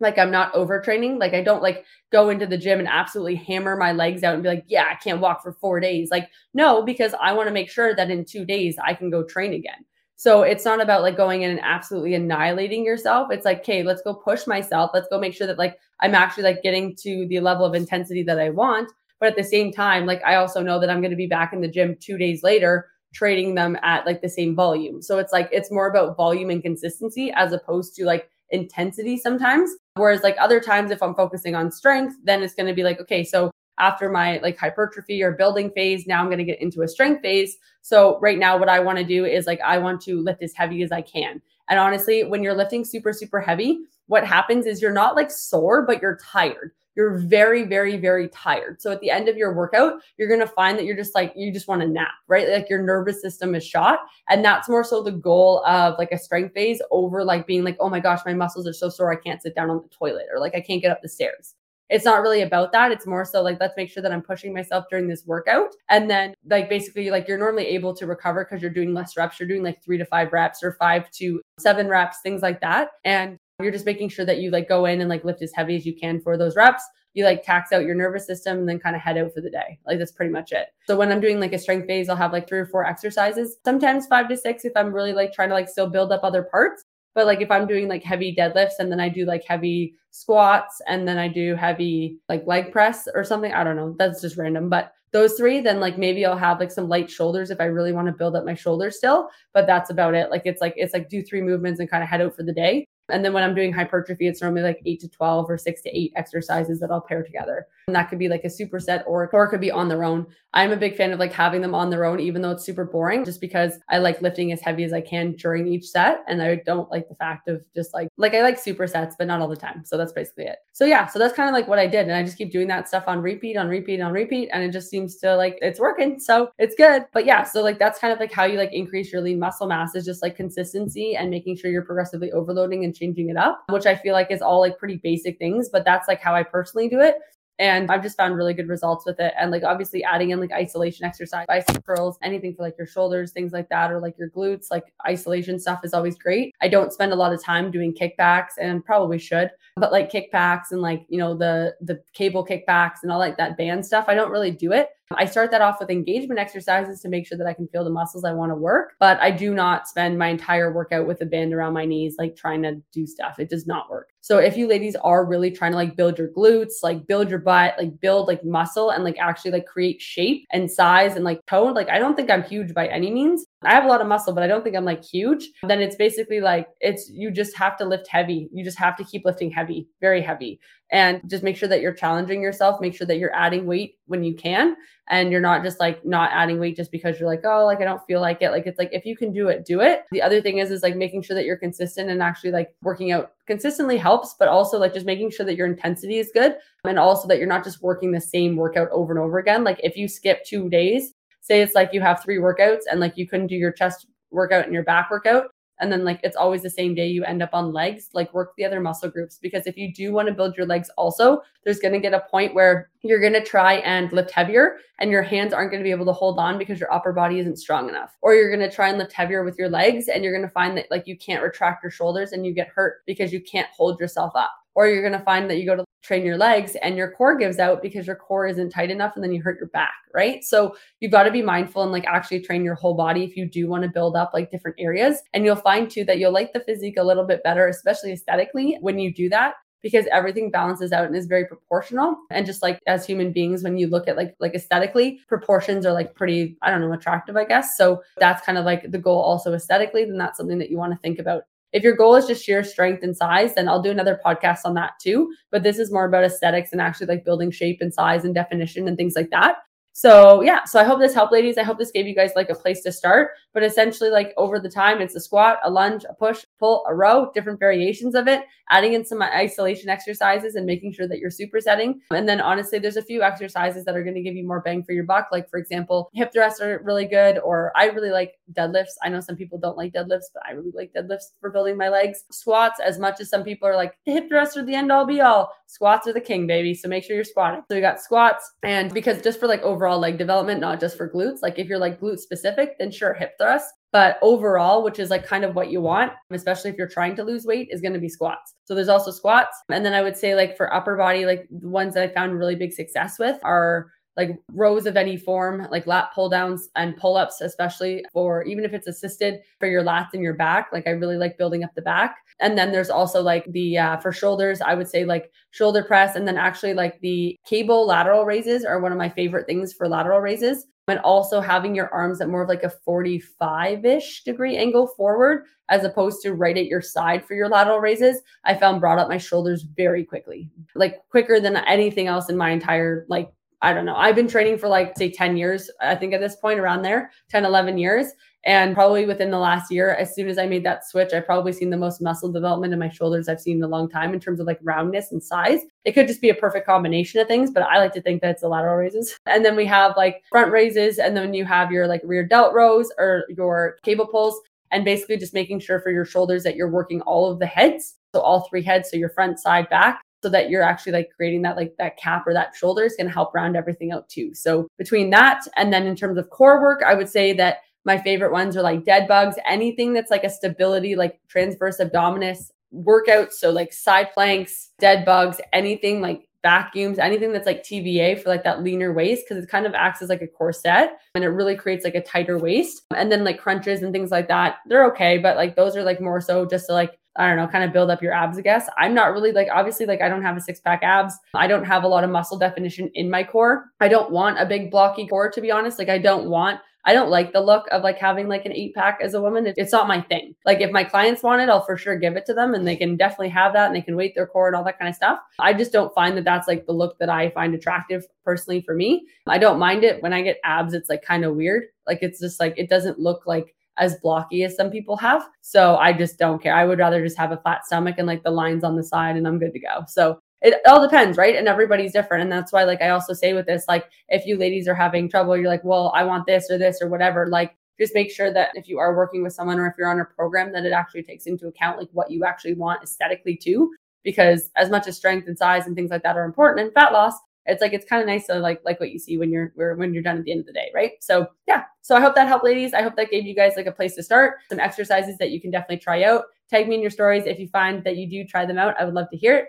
like 0.00 0.18
I'm 0.18 0.30
not 0.30 0.52
overtraining. 0.54 1.18
Like 1.18 1.35
I 1.35 1.42
don't 1.42 1.62
like 1.62 1.85
go 2.12 2.28
into 2.28 2.46
the 2.46 2.59
gym 2.59 2.78
and 2.78 2.88
absolutely 2.88 3.37
hammer 3.37 3.76
my 3.76 3.92
legs 3.92 4.22
out 4.22 4.35
and 4.35 4.42
be 4.42 4.48
like, 4.48 4.64
yeah, 4.66 4.87
I 4.90 4.94
can't 4.96 5.20
walk 5.20 5.42
for 5.42 5.52
four 5.52 5.80
days. 5.80 6.11
Like, 6.11 6.28
no, 6.54 6.82
because 6.82 7.14
I 7.20 7.32
want 7.32 7.48
to 7.48 7.54
make 7.54 7.70
sure 7.70 7.94
that 7.94 8.11
in 8.11 8.24
two 8.24 8.44
days 8.44 8.76
I 8.85 8.94
can 8.94 9.11
go 9.11 9.22
train 9.22 9.52
again. 9.52 9.85
So 10.16 10.42
it's 10.42 10.64
not 10.64 10.80
about 10.80 11.02
like 11.02 11.16
going 11.16 11.42
in 11.42 11.50
and 11.50 11.61
absolutely 11.62 12.14
annihilating 12.14 12.85
yourself. 12.85 13.28
It's 13.30 13.44
like, 13.44 13.61
okay, 13.61 13.82
let's 13.82 14.02
go 14.02 14.14
push 14.14 14.46
myself. 14.46 14.90
Let's 14.94 15.09
go 15.09 15.18
make 15.18 15.35
sure 15.35 15.46
that 15.46 15.59
like 15.59 15.78
I'm 16.00 16.14
actually 16.14 16.44
like 16.44 16.62
getting 16.62 16.94
to 16.96 17.26
the 17.28 17.40
level 17.40 17.66
of 17.66 17.74
intensity 17.74 18.22
that 18.24 18.38
I 18.38 18.50
want. 18.50 18.90
But 19.20 19.30
at 19.30 19.37
the 19.37 19.44
same 19.44 19.72
time, 19.72 20.06
like 20.06 20.22
I 20.24 20.37
also 20.37 20.62
know 20.62 20.78
that 20.80 20.90
I'm 20.90 21.00
going 21.00 21.11
to 21.11 21.16
be 21.16 21.26
back 21.26 21.52
in 21.52 21.61
the 21.61 21.68
gym 21.68 21.96
two 22.00 22.18
days 22.18 22.42
later 22.42 22.88
trading 23.14 23.54
them 23.54 23.78
at 23.82 24.04
like 24.04 24.20
the 24.20 24.28
same 24.28 24.54
volume. 24.54 25.00
So 25.00 25.18
it's 25.18 25.32
like 25.32 25.48
it's 25.50 25.72
more 25.72 25.88
about 25.88 26.16
volume 26.16 26.50
and 26.50 26.62
consistency 26.62 27.32
as 27.35 27.52
opposed 27.52 27.94
to 27.96 28.04
like 28.04 28.30
intensity 28.50 29.16
sometimes. 29.16 29.70
Whereas 29.94 30.22
like 30.22 30.37
other 30.38 30.61
times, 30.61 30.90
if 30.90 31.02
I'm 31.02 31.14
focusing 31.14 31.54
on 31.54 31.70
strength, 31.70 32.16
then 32.24 32.42
it's 32.42 32.54
going 32.54 32.66
to 32.66 32.74
be 32.74 32.82
like, 32.82 33.00
okay, 33.00 33.24
so 33.24 33.50
after 33.78 34.11
my 34.11 34.38
like 34.38 34.59
hypertrophy 34.59 35.22
or 35.22 35.32
building 35.32 35.70
phase, 35.70 36.06
now 36.06 36.20
I'm 36.20 36.26
going 36.26 36.38
to 36.38 36.44
get 36.44 36.61
into 36.61 36.82
a 36.82 36.88
strength 36.88 37.22
phase. 37.22 37.56
So 37.82 38.18
right 38.20 38.38
now, 38.38 38.56
what 38.59 38.68
I 38.68 38.80
want 38.80 38.98
to 38.98 39.04
do 39.04 39.24
is 39.24 39.46
like, 39.46 39.61
I 39.61 39.78
want 39.78 40.00
to 40.02 40.20
lift 40.20 40.42
as 40.42 40.54
heavy 40.54 40.82
as 40.82 40.92
I 40.92 41.02
can. 41.02 41.42
And 41.68 41.78
honestly, 41.78 42.24
when 42.24 42.42
you're 42.42 42.54
lifting 42.54 42.85
super, 42.85 43.12
super 43.12 43.40
heavy, 43.40 43.80
what 44.06 44.26
happens 44.26 44.66
is 44.66 44.80
you're 44.80 44.92
not 44.92 45.16
like 45.16 45.30
sore, 45.30 45.82
but 45.82 46.00
you're 46.00 46.18
tired 46.22 46.72
you're 46.96 47.18
very, 47.18 47.64
very, 47.64 47.96
very 47.96 48.28
tired. 48.30 48.80
So 48.80 48.90
at 48.90 49.00
the 49.00 49.11
end 49.11 49.28
of 49.28 49.37
your 49.37 49.54
workout, 49.54 50.00
you're 50.16 50.28
going 50.28 50.40
to 50.40 50.46
find 50.46 50.78
that 50.78 50.85
you're 50.85 50.96
just 50.96 51.14
like, 51.14 51.32
you 51.37 51.52
just 51.52 51.68
want 51.68 51.82
to 51.82 51.88
nap, 51.88 52.09
right? 52.26 52.48
Like 52.48 52.70
your 52.70 52.82
nervous 52.82 53.20
system 53.20 53.54
is 53.54 53.64
shot. 53.64 54.00
And 54.28 54.44
that's 54.44 54.68
more 54.68 54.82
so 54.82 55.02
the 55.02 55.12
goal 55.12 55.62
of 55.66 55.96
like 55.98 56.11
a 56.11 56.18
strength 56.18 56.54
phase 56.54 56.80
over 56.90 57.22
like 57.22 57.46
being 57.46 57.64
like, 57.64 57.76
oh 57.80 57.90
my 57.90 58.00
gosh, 58.00 58.20
my 58.24 58.35
muscles 58.35 58.66
are 58.66 58.72
so 58.72 58.88
sore. 58.88 59.12
I 59.12 59.16
can't 59.16 59.42
sit 59.42 59.54
down 59.54 59.70
on 59.70 59.82
the 59.82 59.94
toilet 59.94 60.26
or 60.32 60.40
like 60.40 60.54
I 60.54 60.61
can't 60.61 60.82
get 60.82 60.90
up 60.90 61.02
the 61.02 61.09
stairs. 61.09 61.54
It's 61.88 62.04
not 62.04 62.20
really 62.20 62.42
about 62.42 62.72
that. 62.72 62.90
It's 62.90 63.06
more 63.06 63.24
so 63.24 63.42
like, 63.42 63.59
let's 63.61 63.76
make 63.76 63.88
sure 63.90 64.02
that 64.02 64.11
I'm 64.11 64.22
pushing 64.22 64.52
myself 64.52 64.87
during 64.90 65.06
this 65.06 65.24
workout. 65.24 65.68
And 65.88 66.11
then, 66.11 66.35
like, 66.44 66.68
basically, 66.68 67.11
like, 67.11 67.28
you're 67.28 67.38
normally 67.38 67.66
able 67.66 67.94
to 67.94 68.06
recover 68.06 68.44
because 68.44 68.61
you're 68.61 68.72
doing 68.72 68.92
less 68.92 69.16
reps. 69.16 69.38
You're 69.38 69.48
doing 69.48 69.62
like 69.62 69.85
three 69.85 69.96
to 69.96 70.04
five 70.04 70.32
reps 70.32 70.64
or 70.64 70.72
five 70.72 71.09
to 71.12 71.40
seven 71.61 71.87
reps, 71.87 72.18
things 72.22 72.42
like 72.42 72.61
that. 72.61 72.88
And 73.04 73.38
you're 73.62 73.73
just 73.73 73.87
making 73.87 74.11
sure 74.11 74.25
that 74.25 74.38
you 74.38 74.51
like 74.51 74.69
go 74.69 74.85
in 74.85 75.01
and 75.01 75.09
like 75.09 75.25
lift 75.25 75.42
as 75.42 75.53
heavy 75.53 75.77
as 75.77 75.87
you 75.87 75.97
can 75.97 76.21
for 76.21 76.37
those 76.37 76.57
reps. 76.57 76.83
You 77.14 77.25
like 77.25 77.42
tax 77.42 77.73
out 77.73 77.85
your 77.85 77.95
nervous 77.95 78.27
system 78.27 78.59
and 78.59 78.69
then 78.69 78.79
kind 78.79 78.95
of 78.95 79.01
head 79.01 79.16
out 79.16 79.33
for 79.33 79.40
the 79.40 79.51
day. 79.51 79.79
Like 79.87 79.99
that's 79.99 80.12
pretty 80.12 80.31
much 80.31 80.53
it. 80.53 80.69
So 80.87 80.97
when 80.97 81.11
I'm 81.11 81.21
doing 81.21 81.40
like 81.40 81.55
a 81.55 81.59
strength 81.59 81.87
phase, 81.87 82.11
I'll 82.11 82.16
have 82.16 82.33
like 82.33 82.47
three 82.47 82.59
or 82.59 82.66
four 82.66 82.85
exercises, 82.85 83.57
sometimes 83.64 84.07
five 84.07 84.29
to 84.29 84.37
six 84.37 84.66
if 84.66 84.73
I'm 84.77 84.92
really 84.92 85.14
like 85.14 85.33
trying 85.33 85.49
to 85.49 85.55
like 85.55 85.69
still 85.69 85.88
build 85.88 86.12
up 86.12 86.21
other 86.23 86.42
parts. 86.42 86.85
But 87.14 87.25
like 87.25 87.40
if 87.40 87.51
I'm 87.51 87.66
doing 87.66 87.88
like 87.88 88.05
heavy 88.05 88.37
deadlifts 88.37 88.79
and 88.79 88.92
then 88.92 89.01
I 89.01 89.09
do 89.09 89.25
like 89.25 89.42
heavy 89.49 89.95
squats 90.11 90.83
and 90.87 91.09
then 91.09 91.16
I 91.16 91.29
do 91.29 91.55
heavy 91.55 92.19
like 92.29 92.47
leg 92.47 92.71
press 92.71 93.09
or 93.14 93.25
something, 93.25 93.55
I 93.55 93.64
don't 93.64 93.77
know. 93.77 93.97
That's 93.99 94.21
just 94.21 94.37
random. 94.37 94.69
But 94.69 94.92
those 95.12 95.33
three, 95.33 95.62
then 95.62 95.81
like 95.81 95.97
maybe 95.97 96.27
I'll 96.27 96.37
have 96.37 96.61
like 96.61 96.71
some 96.71 96.90
light 96.90 97.11
shoulders 97.11 97.51
if 97.51 97.59
I 97.59 97.64
really 97.64 97.95
want 97.95 98.09
to 98.09 98.12
build 98.12 98.37
up 98.37 98.45
my 98.45 98.53
shoulders 98.53 98.99
still. 98.99 99.31
But 99.55 99.66
that's 99.66 99.88
about 99.88 100.14
it. 100.14 100.31
Like 100.31 100.42
it's 100.45 100.61
like 100.61 100.75
it's 100.77 100.92
like 100.92 101.09
do 101.09 101.23
three 101.23 101.40
movements 101.40 101.81
and 101.81 101.90
kind 101.90 102.03
of 102.03 102.11
head 102.11 102.21
out 102.21 102.37
for 102.37 102.42
the 102.42 102.53
day. 102.53 102.87
And 103.09 103.25
then 103.25 103.33
when 103.33 103.45
I'm 103.45 103.55
doing 103.55 103.73
hypertrophy, 103.73 104.27
it's 104.27 104.42
normally 104.42 104.62
like 104.62 104.83
eight 104.85 105.01
to 105.01 105.09
12 105.09 105.49
or 105.49 105.59
six 105.59 105.83
to 105.83 105.97
eight 105.97 106.12
exercises 106.16 106.81
that 106.81 106.90
I'll 106.90 107.01
pair 107.01 107.23
together. 107.23 107.69
And 107.88 107.94
that 107.94 108.11
could 108.11 108.18
be 108.18 108.29
like 108.29 108.42
a 108.42 108.49
superset 108.49 109.05
or, 109.07 109.31
or 109.33 109.44
it 109.44 109.49
could 109.51 109.61
be 109.61 109.70
on 109.70 109.87
their 109.87 110.03
own. 110.03 110.27
I'm 110.55 110.72
a 110.72 110.77
big 110.77 110.96
fan 110.96 111.12
of 111.12 111.20
like 111.20 111.33
having 111.33 111.61
them 111.61 111.72
on 111.72 111.88
their 111.88 112.05
own, 112.05 112.18
even 112.18 112.42
though 112.42 112.51
it's 112.51 112.64
super 112.64 112.85
boring, 112.85 113.25
just 113.25 113.40
because 113.40 113.79
I 113.88 113.99
like 113.99 114.20
lifting 114.20 114.51
as 114.51 114.61
heavy 114.61 114.83
as 114.83 114.92
I 114.92 115.01
can 115.01 115.37
during 115.37 115.68
each 115.68 115.87
set. 115.87 116.25
And 116.27 116.42
I 116.42 116.62
don't 116.66 116.90
like 116.90 117.09
the 117.09 117.14
fact 117.14 117.46
of 117.46 117.62
just 117.77 117.94
like, 117.94 118.09
like 118.16 118.35
I 118.35 118.42
like 118.42 118.61
supersets, 118.61 119.12
but 119.16 119.29
not 119.29 119.40
all 119.40 119.46
the 119.46 119.55
time. 119.55 119.85
So 119.85 119.96
that's 119.96 120.11
basically 120.11 120.46
it. 120.46 120.57
So 120.72 120.85
yeah, 120.85 121.07
so 121.07 121.20
that's 121.20 121.37
kind 121.37 121.49
of 121.49 121.53
like 121.53 121.68
what 121.68 121.79
I 121.79 121.87
did. 121.87 122.09
And 122.09 122.16
I 122.16 122.25
just 122.25 122.37
keep 122.37 122.51
doing 122.51 122.66
that 122.66 122.88
stuff 122.88 123.05
on 123.07 123.22
repeat, 123.22 123.57
on 123.57 123.68
repeat, 123.68 124.01
on 124.01 124.12
repeat. 124.12 124.49
And 124.53 124.64
it 124.64 124.72
just 124.72 124.90
seems 124.90 125.14
to 125.18 125.37
like, 125.37 125.57
it's 125.62 125.79
working. 125.79 126.18
So 126.18 126.51
it's 126.59 126.75
good. 126.75 127.05
But 127.12 127.25
yeah, 127.25 127.44
so 127.44 127.62
like 127.62 127.79
that's 127.79 128.01
kind 128.01 128.12
of 128.12 128.18
like 128.18 128.33
how 128.33 128.46
you 128.46 128.59
like 128.59 128.72
increase 128.72 129.12
your 129.12 129.22
lean 129.22 129.38
muscle 129.38 129.68
mass 129.68 129.94
is 129.94 130.05
just 130.05 130.22
like 130.22 130.35
consistency 130.35 131.14
and 131.14 131.31
making 131.31 131.57
sure 131.57 131.70
you're 131.70 131.85
progressively 131.85 132.33
overloading 132.33 132.85
and 132.85 132.96
changing 132.96 133.29
it 133.29 133.37
up, 133.37 133.62
which 133.68 133.87
I 133.87 133.94
feel 133.94 134.12
like 134.12 134.33
is 134.33 134.42
all 134.42 134.59
like 134.59 134.77
pretty 134.77 134.96
basic 134.96 135.38
things, 135.38 135.68
but 135.68 135.85
that's 135.85 136.09
like 136.09 136.20
how 136.20 136.35
I 136.35 136.42
personally 136.42 136.88
do 136.88 136.99
it. 136.99 137.14
And 137.59 137.90
I've 137.90 138.03
just 138.03 138.16
found 138.16 138.37
really 138.37 138.55
good 138.55 138.69
results 138.69 139.07
with 139.07 139.19
it. 139.21 139.33
And 139.38 139.51
like 139.51 139.64
obviously 139.64 140.05
adding 140.05 140.31
in 140.31 140.40
like 140.40 140.53
isolation 140.53 141.05
exercise, 141.05 141.47
bicep 141.49 141.85
curls, 141.85 142.19
anything 142.23 142.55
for 142.55 142.62
like 142.62 142.77
your 142.77 142.87
shoulders, 142.87 143.33
things 143.33 143.53
like 143.53 143.69
that, 143.71 143.90
or 143.90 144.01
like 144.01 144.19
your 144.19 144.31
glutes, 144.31 144.66
like 144.71 144.92
isolation 145.07 145.59
stuff 145.59 145.81
is 145.85 145.95
always 145.95 146.16
great. 146.16 146.55
I 146.61 146.69
don't 146.69 146.92
spend 146.92 147.12
a 147.12 147.16
lot 147.16 147.33
of 147.33 147.42
time 147.42 147.71
doing 147.71 147.95
kickbacks 147.95 148.53
and 148.61 148.85
probably 148.85 149.19
should, 149.19 149.51
but 149.77 149.92
like 149.92 150.11
kickbacks 150.11 150.71
and 150.71 150.81
like, 150.83 151.07
you 151.09 151.19
know, 151.19 151.35
the 151.37 151.75
the 151.81 152.03
cable 152.12 152.47
kickbacks 152.47 152.97
and 153.03 153.11
all 153.11 153.19
like 153.19 153.38
that 153.38 153.57
band 153.57 153.87
stuff, 153.87 154.07
I 154.09 154.14
don't 154.14 154.31
really 154.31 154.51
do 154.51 154.73
it. 154.73 154.90
I 155.14 155.25
start 155.25 155.51
that 155.53 155.61
off 155.61 155.79
with 155.79 155.90
engagement 155.90 156.40
exercises 156.40 157.01
to 157.01 157.09
make 157.09 157.27
sure 157.27 157.38
that 157.38 157.47
I 157.47 157.55
can 157.55 157.69
feel 157.69 157.85
the 157.85 157.90
muscles 157.90 158.25
I 158.25 158.33
want 158.33 158.51
to 158.51 158.57
work, 158.57 158.95
but 158.99 159.19
I 159.21 159.31
do 159.31 159.55
not 159.55 159.87
spend 159.87 160.19
my 160.19 160.29
entire 160.29 160.73
workout 160.73 161.07
with 161.07 161.21
a 161.21 161.27
band 161.27 161.55
around 161.55 161.75
my 161.75 161.85
knees, 161.85 162.16
like 162.19 162.35
trying 162.35 162.62
to 162.62 162.83
do 162.92 163.07
stuff. 163.07 163.38
It 163.38 163.49
does 163.49 163.66
not 163.66 163.88
work. 163.88 164.11
So 164.21 164.38
if 164.38 164.57
you 164.57 164.66
ladies 164.66 164.97
are 164.97 165.25
really 165.25 165.53
trying 165.53 165.71
to 165.71 165.77
like 165.77 165.95
build 165.95 166.19
your 166.19 166.29
glutes, 166.29 166.83
like 166.83 167.07
build 167.07 167.31
your 167.31 167.38
butt, 167.38 167.77
like 167.79 168.01
build 168.01 168.27
like 168.27 168.45
muscle 168.45 168.90
and 168.90 169.05
like 169.05 169.16
actually 169.19 169.53
like 169.53 169.66
create 169.66 170.03
shape 170.03 170.45
and 170.53 170.69
size 170.69 171.14
and 171.14 171.25
like 171.25 171.47
tone, 171.47 171.75
like 171.75 171.88
I 171.88 172.01
don't 172.01 172.16
think 172.16 172.29
I'm 172.29 172.42
huge 172.42 172.75
by 172.75 172.88
any 172.88 173.12
means. 173.12 173.47
I 173.62 173.73
have 173.73 173.85
a 173.85 173.88
lot 173.88 174.01
of 174.01 174.09
muscle, 174.09 174.35
but 174.35 174.42
I 174.42 174.49
don't 174.49 174.64
think 174.64 174.75
I'm 174.75 174.85
like 174.85 175.05
huge. 175.05 175.49
Then 175.62 175.81
it's 175.81 175.95
basically 175.95 176.40
like 176.40 176.66
it's 176.81 177.09
you 177.09 177.31
just 177.31 177.57
have 177.57 177.77
to 177.79 177.85
lift 177.85 178.09
heavy. 178.09 178.49
You 178.53 178.64
just 178.64 178.79
have 178.79 178.97
to 178.97 179.05
keep 179.05 179.25
lifting 179.25 179.53
heavy, 179.53 179.87
very 180.01 180.23
heavy 180.23 180.59
and 180.92 181.20
just 181.27 181.42
make 181.42 181.57
sure 181.57 181.68
that 181.68 181.81
you're 181.81 181.92
challenging 181.92 182.40
yourself 182.40 182.81
make 182.81 182.94
sure 182.94 183.07
that 183.07 183.18
you're 183.18 183.35
adding 183.35 183.66
weight 183.66 183.99
when 184.07 184.22
you 184.22 184.35
can. 184.35 184.77
And 185.09 185.31
you're 185.31 185.40
not 185.40 185.62
just 185.62 185.79
like 185.79 186.05
not 186.05 186.31
adding 186.33 186.59
weight 186.59 186.77
just 186.77 186.90
because 186.90 187.20
you're 187.20 187.29
like 187.29 187.44
oh 187.44 187.64
like 187.64 187.81
i 187.81 187.85
don't 187.85 188.05
feel 188.07 188.20
like 188.20 188.42
it. 188.42 188.51
Like 188.51 188.66
it's 188.66 188.79
like 188.79 188.90
if 188.92 189.05
you 189.05 189.16
can 189.16 189.33
do 189.33 189.49
it 189.49 189.64
do 189.64 189.81
it. 189.81 190.05
The 190.11 190.22
other 190.22 190.40
thing 190.40 190.59
is 190.59 190.70
is 190.70 190.83
like 190.83 190.96
making 190.96 191.22
sure 191.22 191.37
that 191.37 191.44
you're 191.44 191.57
consistent 191.57 192.11
and 192.11 192.22
actually 192.22 192.51
like 192.51 192.75
working 192.83 193.12
out 193.12 193.33
consistently 193.46 193.96
helps 193.96 194.35
but 194.38 194.49
also 194.49 194.79
like 194.79 194.94
just 194.94 195.07
making 195.07 195.31
sure 195.31 195.46
that 195.46 195.57
your 195.57 195.66
intensity 195.66 196.18
is 196.18 196.31
good 196.35 196.57
and 196.85 196.99
also 196.99 197.29
that 197.29 197.38
you're 197.38 197.46
not 197.46 197.64
just 197.64 197.83
working 197.83 198.11
the 198.11 198.20
same 198.20 198.57
workout 198.57 198.88
over 198.90 199.12
and 199.12 199.20
over 199.20 199.38
again. 199.38 199.64
Like 199.64 199.81
if 199.83 199.96
you 199.96 200.09
skip 200.09 200.44
two 200.44 200.68
days 200.68 201.12
say 201.40 201.62
it's 201.62 201.75
like 201.75 201.92
you 201.92 202.01
have 202.01 202.22
three 202.22 202.38
workouts 202.38 202.83
and 202.90 202.99
like 203.01 203.16
you 203.16 203.29
couldn't 203.29 203.46
do 203.46 203.55
your 203.55 203.72
chest 203.72 204.07
workout 204.31 204.64
and 204.64 204.75
your 204.75 204.83
back 204.83 205.11
workout 205.11 205.46
and 205.81 205.93
then 205.93 206.05
like 206.05 206.21
it's 206.23 206.37
always 206.37 206.62
the 206.62 206.71
same 206.71 206.95
day 206.95 207.07
you 207.07 207.25
end 207.25 207.43
up 207.43 207.51
on 207.53 207.73
legs 207.73 208.11
like 208.12 208.33
work 208.33 208.55
the 208.57 208.65
other 208.65 208.81
muscle 208.81 209.11
groups 209.11 209.39
because 209.41 209.67
if 209.67 209.77
you 209.77 209.93
do 209.93 210.12
want 210.12 210.29
to 210.29 210.35
build 210.35 210.57
your 210.57 210.67
legs 210.67 210.91
also 210.97 211.43
there's 211.65 211.79
going 211.79 211.93
to 211.95 212.01
get 212.01 212.15
a 212.15 212.21
point 212.31 212.55
where 212.55 212.91
you're 213.09 213.21
going 213.21 213.33
to 213.33 213.45
try 213.45 213.75
and 213.75 214.12
lift 214.12 214.31
heavier 214.31 214.79
and 215.01 215.11
your 215.11 215.23
hands 215.23 215.53
aren't 215.53 215.71
going 215.71 215.83
to 215.83 215.87
be 215.87 215.90
able 215.90 216.07
to 216.07 216.12
hold 216.12 216.38
on 216.38 216.59
because 216.59 216.81
your 216.81 216.92
upper 216.92 217.12
body 217.12 217.38
isn't 217.38 217.57
strong 217.57 217.88
enough 217.88 218.16
or 218.23 218.35
you're 218.35 218.55
going 218.55 218.69
to 218.69 218.75
try 218.75 218.88
and 218.88 218.99
lift 218.99 219.12
heavier 219.12 219.45
with 219.45 219.59
your 219.59 219.69
legs 219.69 220.09
and 220.09 220.23
you're 220.23 220.33
going 220.33 220.47
to 220.47 220.53
find 220.53 220.77
that 220.77 220.87
like 220.90 221.07
you 221.07 221.16
can't 221.16 221.42
retract 221.42 221.83
your 221.83 221.90
shoulders 221.90 222.33
and 222.33 222.47
you 222.47 222.53
get 222.53 222.69
hurt 222.69 223.03
because 223.07 223.33
you 223.33 223.40
can't 223.40 223.69
hold 223.77 223.99
yourself 224.01 224.33
up 224.35 224.53
or 224.75 224.87
you're 224.87 225.01
going 225.01 225.19
to 225.19 225.25
find 225.25 225.49
that 225.51 225.59
you 225.59 225.66
go 225.66 225.75
to 225.75 225.85
train 226.03 226.25
your 226.25 226.37
legs 226.37 226.77
and 226.83 226.97
your 226.97 227.11
core 227.11 227.37
gives 227.37 227.59
out 227.59 227.83
because 227.83 228.07
your 228.07 228.14
core 228.14 228.47
isn't 228.47 228.71
tight 228.71 228.90
enough 228.90 229.14
and 229.16 229.25
then 229.25 229.33
you 229.33 229.42
hurt 229.42 229.59
your 229.59 229.69
back, 229.71 229.95
right? 230.14 230.45
So 230.45 230.77
you've 231.01 231.11
got 231.11 231.25
to 231.25 231.33
be 231.33 231.42
mindful 231.42 231.83
and 231.83 231.90
like 231.90 232.05
actually 232.07 232.40
train 232.40 232.62
your 232.62 232.77
whole 232.77 232.95
body 232.95 233.25
if 233.25 233.37
you 233.37 233.49
do 233.49 233.69
want 233.69 233.83
to 233.83 233.88
build 233.88 234.16
up 234.16 234.31
like 234.33 234.51
different 234.51 234.77
areas. 234.79 235.21
And 235.35 235.45
you'll 235.45 235.57
find 235.57 235.90
too 235.90 236.05
that 236.05 236.19
you'll 236.19 236.33
like 236.33 236.53
the 236.53 236.61
physique 236.61 236.99
a 236.99 237.03
little 237.03 237.25
bit 237.25 237.42
better, 237.42 237.66
especially 237.66 238.12
aesthetically 238.12 238.79
when 238.81 238.99
you 238.99 239.12
do 239.12 239.29
that 239.31 239.55
because 239.83 240.07
everything 240.11 240.51
balances 240.51 240.93
out 240.93 241.07
and 241.07 241.17
is 241.17 241.27
very 241.27 241.45
proportional 241.47 242.17
and 242.31 242.47
just 242.47 242.62
like 242.62 242.81
as 242.87 243.07
human 243.07 243.33
beings 243.33 243.62
when 243.62 243.77
you 243.77 243.87
look 243.87 244.09
at 244.09 244.17
like 244.17 244.35
like 244.41 244.55
aesthetically 244.55 245.21
proportions 245.29 245.87
are 245.87 245.93
like 245.93 246.15
pretty 246.15 246.57
i 246.62 246.71
don't 246.71 246.81
know 246.81 246.93
attractive 246.93 247.37
i 247.37 247.45
guess 247.45 247.77
so 247.77 248.03
that's 248.19 248.45
kind 248.45 248.59
of 248.59 248.65
like 248.65 248.91
the 248.91 248.99
goal 248.99 249.21
also 249.21 249.53
aesthetically 249.53 250.05
then 250.05 250.19
that's 250.19 250.39
something 250.39 250.59
that 250.59 250.71
you 250.71 250.77
want 250.77 250.93
to 250.93 250.99
think 250.99 251.19
about 251.19 251.45
if 251.73 251.83
your 251.83 251.95
goal 251.95 252.15
is 252.15 252.27
just 252.27 252.43
sheer 252.43 252.65
strength 252.65 253.03
and 253.03 253.15
size, 253.15 253.55
then 253.55 253.69
I'll 253.69 253.83
do 253.83 253.91
another 253.91 254.19
podcast 254.25 254.61
on 254.65 254.73
that 254.75 254.93
too. 254.99 255.35
But 255.51 255.62
this 255.62 255.79
is 255.79 255.93
more 255.93 256.07
about 256.07 256.25
aesthetics 256.25 256.73
and 256.73 256.81
actually 256.81 257.09
like 257.09 257.25
building 257.25 257.51
shape 257.51 257.83
and 257.83 257.93
size 257.93 258.25
and 258.25 258.35
definition 258.35 258.89
and 258.89 258.97
things 258.97 259.15
like 259.15 259.29
that. 259.31 259.57
So 259.93 260.43
yeah, 260.43 260.65
so 260.65 260.79
I 260.79 260.85
hope 260.85 261.01
this 261.01 261.15
helped, 261.15 261.33
ladies. 261.33 261.57
I 261.57 261.62
hope 261.62 261.79
this 261.79 261.91
gave 261.91 262.07
you 262.07 262.15
guys 262.15 262.33
like 262.37 262.51
a 262.51 262.55
place 262.55 262.83
to 262.83 262.93
start. 262.93 263.31
But 263.55 263.62
essentially, 263.62 264.11
like 264.11 264.35
over 264.37 264.59
the 264.59 264.69
time, 264.69 265.01
it's 265.01 265.15
a 265.15 265.21
squat, 265.21 265.59
a 265.65 265.71
lunge, 265.71 266.05
a 266.09 266.12
push, 266.12 266.45
pull, 266.59 266.85
a 266.88 266.95
row, 266.95 267.31
different 267.35 267.59
variations 267.59 268.14
of 268.14 268.29
it, 268.29 268.45
adding 268.71 268.95
in 268.95 269.05
some 269.05 269.23
isolation 269.23 269.88
exercises 269.88 270.55
and 270.55 270.66
making 270.66 270.92
sure 270.92 271.07
that 271.09 271.19
you're 271.19 271.31
supersetting. 271.31 271.95
And 272.11 272.29
then 272.29 272.40
honestly, 272.40 272.79
there's 272.79 272.97
a 272.97 273.03
few 273.03 273.23
exercises 273.23 273.85
that 273.85 273.97
are 273.97 274.03
going 274.03 274.14
to 274.14 274.23
give 274.23 274.35
you 274.35 274.47
more 274.47 274.61
bang 274.61 274.83
for 274.83 274.92
your 274.92 275.05
buck. 275.05 275.29
Like 275.31 275.49
for 275.49 275.59
example, 275.59 276.11
hip 276.14 276.33
thrusts 276.33 276.61
are 276.61 276.81
really 276.85 277.07
good, 277.07 277.38
or 277.38 277.73
I 277.77 277.87
really 277.87 278.11
like 278.11 278.38
deadlifts. 278.53 278.97
I 279.03 279.09
know 279.09 279.21
some 279.21 279.37
people 279.37 279.59
don't 279.59 279.77
like 279.77 279.92
deadlifts, 279.92 280.27
but 280.33 280.42
I 280.47 280.53
really 280.53 280.73
like 280.75 280.92
deadlifts 280.92 281.33
for 281.40 281.51
building 281.51 281.77
my 281.77 281.88
legs. 281.88 282.25
Squats, 282.31 282.81
as 282.81 282.99
much 282.99 283.21
as 283.21 283.29
some 283.29 283.45
people 283.45 283.69
are 283.69 283.77
like 283.77 283.97
hip 284.05 284.29
thrusts 284.29 284.57
are 284.57 284.64
the 284.64 284.75
end 284.75 284.90
all 284.90 285.07
be 285.07 285.21
all, 285.21 285.53
squats 285.66 286.07
are 286.07 286.12
the 286.12 286.21
king, 286.21 286.47
baby. 286.47 286.75
So 286.75 286.88
make 286.88 287.05
sure 287.05 287.16
you're 287.16 287.25
squatting. 287.25 287.62
So 287.69 287.75
we 287.75 287.81
got 287.81 288.01
squats, 288.01 288.53
and 288.62 288.92
because 288.92 289.23
just 289.23 289.40
for 289.40 289.47
like 289.47 289.62
overall 289.62 289.99
leg 289.99 290.19
development, 290.19 290.61
not 290.61 290.81
just 290.81 290.97
for 290.97 291.09
glutes. 291.09 291.42
Like 291.42 291.59
if 291.59 291.69
you're 291.69 291.79
like 291.79 292.01
glute 292.01 292.19
specific, 292.19 292.79
then 292.79 292.90
sure, 292.90 293.14
hip 293.14 293.35
thrust. 293.38 293.73
But 293.96 294.18
overall, 294.20 294.85
which 294.85 294.98
is 294.98 295.09
like 295.09 295.24
kind 295.24 295.42
of 295.42 295.54
what 295.54 295.70
you 295.70 295.80
want, 295.80 296.12
especially 296.30 296.68
if 296.68 296.76
you're 296.76 296.87
trying 296.87 297.16
to 297.16 297.24
lose 297.24 297.46
weight, 297.46 297.68
is 297.70 297.80
going 297.80 297.94
to 297.94 297.98
be 297.98 298.11
squats. 298.11 298.52
So 298.66 298.74
there's 298.74 298.90
also 298.90 299.11
squats. 299.11 299.56
And 299.70 299.87
then 299.87 299.94
I 299.94 300.02
would 300.02 300.18
say, 300.18 300.35
like 300.35 300.54
for 300.54 300.70
upper 300.70 300.98
body, 300.98 301.24
like 301.24 301.48
the 301.50 301.70
ones 301.70 301.94
that 301.94 302.02
I 302.02 302.12
found 302.12 302.38
really 302.38 302.56
big 302.56 302.74
success 302.74 303.18
with 303.18 303.38
are 303.42 303.90
like 304.14 304.38
rows 304.52 304.85
of 304.85 304.98
any 304.98 305.16
form, 305.16 305.66
like 305.70 305.87
lat 305.87 306.11
pull 306.14 306.28
downs 306.28 306.68
and 306.76 306.94
pull 306.98 307.16
ups, 307.16 307.40
especially 307.40 308.04
for 308.12 308.42
even 308.42 308.64
if 308.64 308.74
it's 308.74 308.87
assisted 308.87 309.40
for 309.61 309.66
your 309.66 309.82
lats 309.82 310.09
and 310.12 310.22
your 310.22 310.35
back. 310.35 310.68
Like 310.74 310.87
I 310.87 310.90
really 310.90 311.16
like 311.16 311.38
building 311.38 311.64
up 311.64 311.74
the 311.74 311.80
back. 311.80 312.18
And 312.38 312.59
then 312.59 312.72
there's 312.72 312.90
also 312.90 313.22
like 313.22 313.46
the 313.52 313.78
uh, 313.78 313.96
for 313.96 314.12
shoulders, 314.12 314.61
I 314.61 314.74
would 314.74 314.90
say 314.90 315.06
like 315.06 315.32
shoulder 315.52 315.82
press. 315.82 316.16
And 316.16 316.28
then 316.28 316.37
actually 316.37 316.74
like 316.74 317.00
the 317.00 317.35
cable 317.46 317.87
lateral 317.87 318.26
raises 318.26 318.62
are 318.62 318.78
one 318.78 318.92
of 318.92 318.98
my 318.98 319.09
favorite 319.09 319.46
things 319.46 319.72
for 319.72 319.88
lateral 319.88 320.20
raises. 320.20 320.66
And 320.88 321.01
also 321.01 321.40
having 321.40 321.75
your 321.75 321.92
arms 321.92 322.20
at 322.20 322.29
more 322.29 322.42
of 322.42 322.49
like 322.49 322.62
a 322.62 322.70
45 322.70 323.85
ish 323.85 324.22
degree 324.22 324.57
angle 324.57 324.87
forward 324.87 325.44
as 325.68 325.83
opposed 325.83 326.22
to 326.22 326.35
right 326.35 326.57
at 326.57 326.66
your 326.66 326.81
side 326.81 327.27
for 327.27 327.35
your 327.35 327.49
lateral 327.49 327.81
raises, 327.81 328.20
I 328.44 328.55
found 328.55 328.81
brought 328.81 328.99
up 328.99 329.09
my 329.09 329.18
shoulders 329.18 329.62
very 329.62 330.05
quickly, 330.05 330.49
like 330.77 331.03
quicker 331.11 331.40
than 331.40 331.57
anything 331.57 332.07
else 332.07 332.29
in 332.29 332.37
my 332.37 332.51
entire 332.51 333.05
like 333.09 333.33
I 333.62 333.72
don't 333.72 333.87
know. 333.87 333.96
I've 333.96 334.14
been 334.14 334.29
training 334.29 334.59
for 334.59 334.68
like, 334.68 334.96
say, 334.96 335.11
10 335.11 335.37
years, 335.37 335.70
I 335.81 335.94
think 335.94 336.12
at 336.12 336.20
this 336.20 336.37
point 336.37 336.61
around 336.61 336.83
there, 336.83 337.11
10, 337.31 337.44
11 337.44 337.79
years. 337.79 338.09
And 338.46 338.76
probably 338.76 339.06
within 339.06 339.32
the 339.32 339.40
last 339.40 339.72
year, 339.72 339.94
as 339.94 340.14
soon 340.14 340.28
as 340.28 340.38
I 340.38 340.46
made 340.46 340.64
that 340.64 340.88
switch, 340.88 341.12
I've 341.12 341.26
probably 341.26 341.52
seen 341.52 341.68
the 341.68 341.76
most 341.76 342.00
muscle 342.00 342.30
development 342.30 342.72
in 342.72 342.78
my 342.78 342.88
shoulders 342.88 343.28
I've 343.28 343.40
seen 343.40 343.56
in 343.56 343.64
a 343.64 343.68
long 343.68 343.88
time 343.88 344.14
in 344.14 344.20
terms 344.20 344.38
of 344.38 344.46
like 344.46 344.61
roundness 344.62 345.11
and 345.11 345.20
size. 345.20 345.62
It 345.85 345.92
could 345.92 346.06
just 346.06 346.20
be 346.20 346.30
a 346.30 346.35
perfect 346.35 346.64
combination 346.64 347.20
of 347.20 347.26
things, 347.26 347.50
but 347.50 347.64
I 347.64 347.78
like 347.78 347.92
to 347.94 348.00
think 348.00 348.22
that 348.22 348.30
it's 348.30 348.42
the 348.42 348.48
lateral 348.48 348.76
raises. 348.76 349.18
And 349.26 349.44
then 349.44 349.56
we 349.56 349.66
have 349.66 349.96
like 349.96 350.22
front 350.30 350.52
raises, 350.52 350.98
and 350.98 351.16
then 351.16 351.35
you 351.35 351.44
have 351.44 351.72
your 351.72 351.88
like 351.88 352.00
rear 352.04 352.24
delt 352.24 352.54
rows 352.54 352.90
or 352.96 353.24
your 353.28 353.76
cable 353.82 354.06
pulls, 354.06 354.40
and 354.70 354.85
basically 354.85 355.18
just 355.18 355.35
making 355.35 355.61
sure 355.61 355.80
for 355.80 355.90
your 355.90 356.04
shoulders 356.04 356.44
that 356.44 356.54
you're 356.54 356.70
working 356.70 357.00
all 357.02 357.30
of 357.30 357.40
the 357.40 357.46
heads. 357.46 357.96
So 358.14 358.20
all 358.20 358.48
three 358.48 358.62
heads, 358.62 358.88
so 358.90 358.96
your 358.96 359.11
front, 359.11 359.40
side, 359.40 359.68
back, 359.68 360.00
so 360.22 360.30
that 360.30 360.48
you're 360.48 360.62
actually 360.62 360.92
like 360.92 361.11
creating 361.14 361.42
that 361.42 361.56
like 361.56 361.74
that 361.78 361.96
cap 361.98 362.26
or 362.26 362.32
that 362.32 362.54
shoulder 362.54 362.85
is 362.85 362.94
going 362.96 363.09
to 363.09 363.12
help 363.12 363.35
round 363.35 363.56
everything 363.56 363.92
out 363.92 364.09
too. 364.09 364.32
So 364.35 364.68
between 364.78 365.11
that 365.11 365.42
and 365.56 365.72
then 365.72 365.87
in 365.87 365.96
terms 365.96 366.16
of 366.16 366.30
core 366.30 366.62
work, 366.62 366.82
I 366.87 366.94
would 366.94 367.09
say 367.09 367.32
that 367.35 367.59
my 367.87 367.96
favorite 367.96 368.33
ones 368.33 368.57
are 368.57 368.62
like 368.62 368.85
dead 368.85 369.09
bugs, 369.09 369.37
anything 369.46 369.94
that's 369.94 370.11
like 370.11 370.25
a 370.25 370.29
stability, 370.29 370.96
like 370.96 371.18
transverse 371.29 371.79
abdominis 371.79 372.51
workouts. 372.75 373.35
So 373.35 373.51
like 373.51 373.72
side 373.72 374.12
planks, 374.12 374.72
dead 374.79 375.05
bugs, 375.05 375.40
anything 375.53 376.01
like 376.01 376.29
vacuums, 376.42 376.99
anything 376.99 377.33
that's 377.33 377.46
like 377.46 377.62
TVA 377.62 378.20
for 378.20 378.29
like 378.29 378.44
that 378.44 378.62
leaner 378.62 378.92
waist 378.92 379.25
because 379.27 379.42
it 379.42 379.49
kind 379.49 379.66
of 379.66 379.75
acts 379.75 380.03
as 380.03 380.09
like 380.09 380.22
a 380.22 380.27
corset 380.27 380.90
and 381.14 381.25
it 381.25 381.29
really 381.29 381.57
creates 381.57 381.85
like 381.85 381.94
a 381.94 382.03
tighter 382.03 382.38
waist. 382.38 382.83
And 382.94 383.11
then 383.11 383.25
like 383.25 383.38
crunches 383.38 383.83
and 383.83 383.92
things 383.92 384.11
like 384.11 384.29
that, 384.29 384.57
they're 384.66 384.87
okay, 384.87 385.18
but 385.18 385.37
like 385.37 385.57
those 385.57 385.77
are 385.77 385.83
like 385.85 386.01
more 386.01 386.20
so 386.20 386.44
just 386.44 386.66
to 386.66 386.72
like 386.72 386.99
I 387.18 387.29
don't 387.29 387.37
know, 387.37 387.49
kind 387.49 387.64
of 387.64 387.72
build 387.72 387.90
up 387.90 388.03
your 388.03 388.12
abs, 388.12 388.37
I 388.37 388.42
guess. 388.42 388.68
I'm 388.77 388.92
not 388.92 389.12
really 389.12 389.33
like, 389.33 389.49
obviously, 389.51 389.87
like 389.87 390.03
I 390.03 390.09
don't 390.11 390.22
have 390.22 390.37
a 390.37 390.40
six 390.40 390.61
pack 390.61 390.83
abs. 390.83 391.14
I 391.35 391.46
don't 391.46 391.64
have 391.64 391.83
a 391.83 391.88
lot 391.88 392.05
of 392.05 392.11
muscle 392.11 392.38
definition 392.38 392.90
in 392.94 393.11
my 393.11 393.25
core. 393.25 393.70
I 393.81 393.88
don't 393.88 394.11
want 394.11 394.38
a 394.38 394.44
big 394.44 394.70
blocky 394.70 395.07
core, 395.07 395.31
to 395.31 395.40
be 395.40 395.51
honest. 395.51 395.79
Like, 395.79 395.88
I 395.88 395.96
don't 395.96 396.29
want 396.29 396.61
I 396.87 396.94
don't 396.94 397.11
like 397.11 397.33
the 397.33 397.40
look 397.40 397.66
of 397.72 397.83
like 397.83 397.99
having 397.99 398.29
like 398.29 398.46
an 398.46 398.53
eight 398.53 398.75
pack 398.75 399.01
as 399.03 399.14
a 399.14 399.20
woman. 399.20 399.53
It's 399.57 399.72
not 399.72 399.88
my 399.88 400.01
thing. 400.01 400.37
Like 400.44 400.61
if 400.61 400.70
my 400.70 400.85
clients 400.85 401.22
want 401.22 401.42
it, 401.42 401.49
I'll 401.49 401.64
for 401.64 401.77
sure 401.77 401.99
give 401.99 402.16
it 402.16 402.25
to 402.27 402.35
them 402.35 402.55
and 402.55 402.66
they 402.66 402.77
can 402.77 402.96
definitely 402.96 403.31
have 403.31 403.53
that 403.55 403.66
and 403.66 403.75
they 403.75 403.83
can 403.83 403.96
weight 403.96 404.14
their 404.14 404.27
core 404.27 404.46
and 404.46 404.55
all 404.55 404.64
that 404.64 404.79
kind 404.79 404.88
of 404.88 404.94
stuff. 404.94 405.18
I 405.40 405.53
just 405.53 405.72
don't 405.72 405.92
find 405.94 406.16
that 406.16 406.25
that's 406.25 406.46
like 406.46 406.64
the 406.64 406.72
look 406.72 406.96
that 407.01 407.11
I 407.11 407.31
find 407.31 407.55
attractive 407.55 408.07
personally 408.25 408.61
for 408.61 408.75
me. 408.75 409.05
I 409.27 409.38
don't 409.38 409.59
mind 409.59 409.83
it 409.83 410.01
when 410.01 410.12
I 410.12 410.22
get 410.22 410.38
abs. 410.44 410.75
It's 410.75 410.88
like 410.88 411.03
kind 411.03 411.25
of 411.25 411.35
weird. 411.35 411.64
Like 411.88 411.99
it's 412.03 412.20
just 412.20 412.38
like, 412.38 412.55
it 412.57 412.70
doesn't 412.70 413.01
look 413.01 413.27
like 413.27 413.55
as 413.79 413.96
blocky 413.96 414.44
as 414.44 414.57
some 414.57 414.70
people 414.70 414.96
have. 414.96 415.29
So 415.42 415.77
I 415.77 415.92
just 415.92 416.18
don't 416.18 416.42
care. 416.42 416.55
I 416.55 416.64
would 416.64 416.79
rather 416.79 417.03
just 417.05 417.18
have 417.18 417.33
a 417.33 417.37
flat 417.37 417.66
stomach 417.66 417.96
and 417.99 418.07
like 418.07 418.22
the 418.22 418.31
lines 418.31 418.64
on 418.64 418.77
the 418.77 418.85
side 418.85 419.16
and 419.16 419.27
I'm 419.27 419.38
good 419.38 419.53
to 419.53 419.61
go. 419.61 419.85
So 419.88 420.20
it 420.42 420.61
all 420.66 420.83
depends, 420.83 421.16
right? 421.16 421.37
And 421.37 421.49
everybody's 421.49 421.92
different. 421.92 422.22
And 422.22 422.33
that's 422.33 422.53
why, 422.53 422.64
like, 422.64 422.83
I 422.83 422.90
also 422.90 423.12
say 423.12 423.33
with 423.33 423.46
this, 423.46 423.64
like, 423.68 423.87
if 424.09 424.27
you 424.27 424.37
ladies 424.37 424.68
are 424.68 424.75
having 424.75 425.09
trouble, 425.09 425.37
you're 425.37 425.49
like, 425.49 425.64
well, 425.64 425.92
I 425.94 426.05
want 426.05 426.27
this 426.27 426.51
or 426.51 426.59
this 426.59 426.79
or 426.81 426.88
whatever, 426.88 427.27
like, 427.27 427.57
just 427.79 427.94
make 427.94 428.11
sure 428.11 428.33
that 428.33 428.51
if 428.55 428.68
you 428.68 428.79
are 428.79 428.96
working 428.96 429.22
with 429.22 429.33
someone 429.33 429.59
or 429.59 429.66
if 429.66 429.75
you're 429.79 429.90
on 429.90 430.01
a 430.01 430.05
program, 430.05 430.53
that 430.53 430.64
it 430.64 430.72
actually 430.72 431.03
takes 431.03 431.27
into 431.27 431.46
account 431.46 431.79
like 431.79 431.88
what 431.92 432.11
you 432.11 432.25
actually 432.25 432.55
want 432.55 432.83
aesthetically 432.83 433.37
too. 433.37 433.75
Because 434.03 434.51
as 434.57 434.70
much 434.70 434.87
as 434.87 434.96
strength 434.96 435.27
and 435.27 435.37
size 435.37 435.66
and 435.66 435.75
things 435.75 435.90
like 435.90 436.03
that 436.03 436.16
are 436.16 436.25
important 436.25 436.64
and 436.64 436.72
fat 436.72 436.92
loss, 436.92 437.14
it's 437.44 437.61
like 437.61 437.72
it's 437.72 437.85
kind 437.85 438.03
of 438.03 438.09
nice 438.09 438.27
to 438.27 438.38
like 438.38 438.61
like 438.64 438.81
what 438.81 438.90
you 438.90 438.99
see 438.99 439.18
when 439.18 439.31
you're 439.31 439.53
when 439.77 439.92
you're 439.92 440.03
done 440.03 440.18
at 440.18 440.25
the 440.25 440.33
end 440.33 440.40
of 440.40 440.46
the 440.46 440.53
day, 440.53 440.70
right? 440.75 440.92
So 441.01 441.29
yeah. 441.46 441.64
So 441.83 441.96
I 441.96 442.01
hope 442.01 442.14
that 442.14 442.27
helped, 442.27 442.44
ladies. 442.44 442.75
I 442.75 442.83
hope 442.83 442.96
that 442.96 443.11
gave 443.11 443.27
you 443.27 443.35
guys 443.35 443.53
like 443.57 443.66
a 443.66 443.72
place 443.72 443.94
to 443.96 444.03
start, 444.03 444.38
some 444.49 444.61
exercises 444.61 445.18
that 445.18 445.31
you 445.31 445.40
can 445.40 445.51
definitely 445.51 445.79
try 445.79 446.05
out. 446.05 446.25
Tag 446.49 446.68
me 446.68 446.77
in 446.77 446.81
your 446.81 446.90
stories 446.90 447.25
if 447.27 447.38
you 447.38 447.49
find 447.49 447.83
that 447.85 447.96
you 447.96 448.09
do 448.09 448.25
try 448.25 448.46
them 448.46 448.59
out. 448.59 448.75
I 448.81 448.85
would 448.85 448.94
love 448.94 449.11
to 449.11 449.16
hear 449.16 449.37
it. 449.37 449.49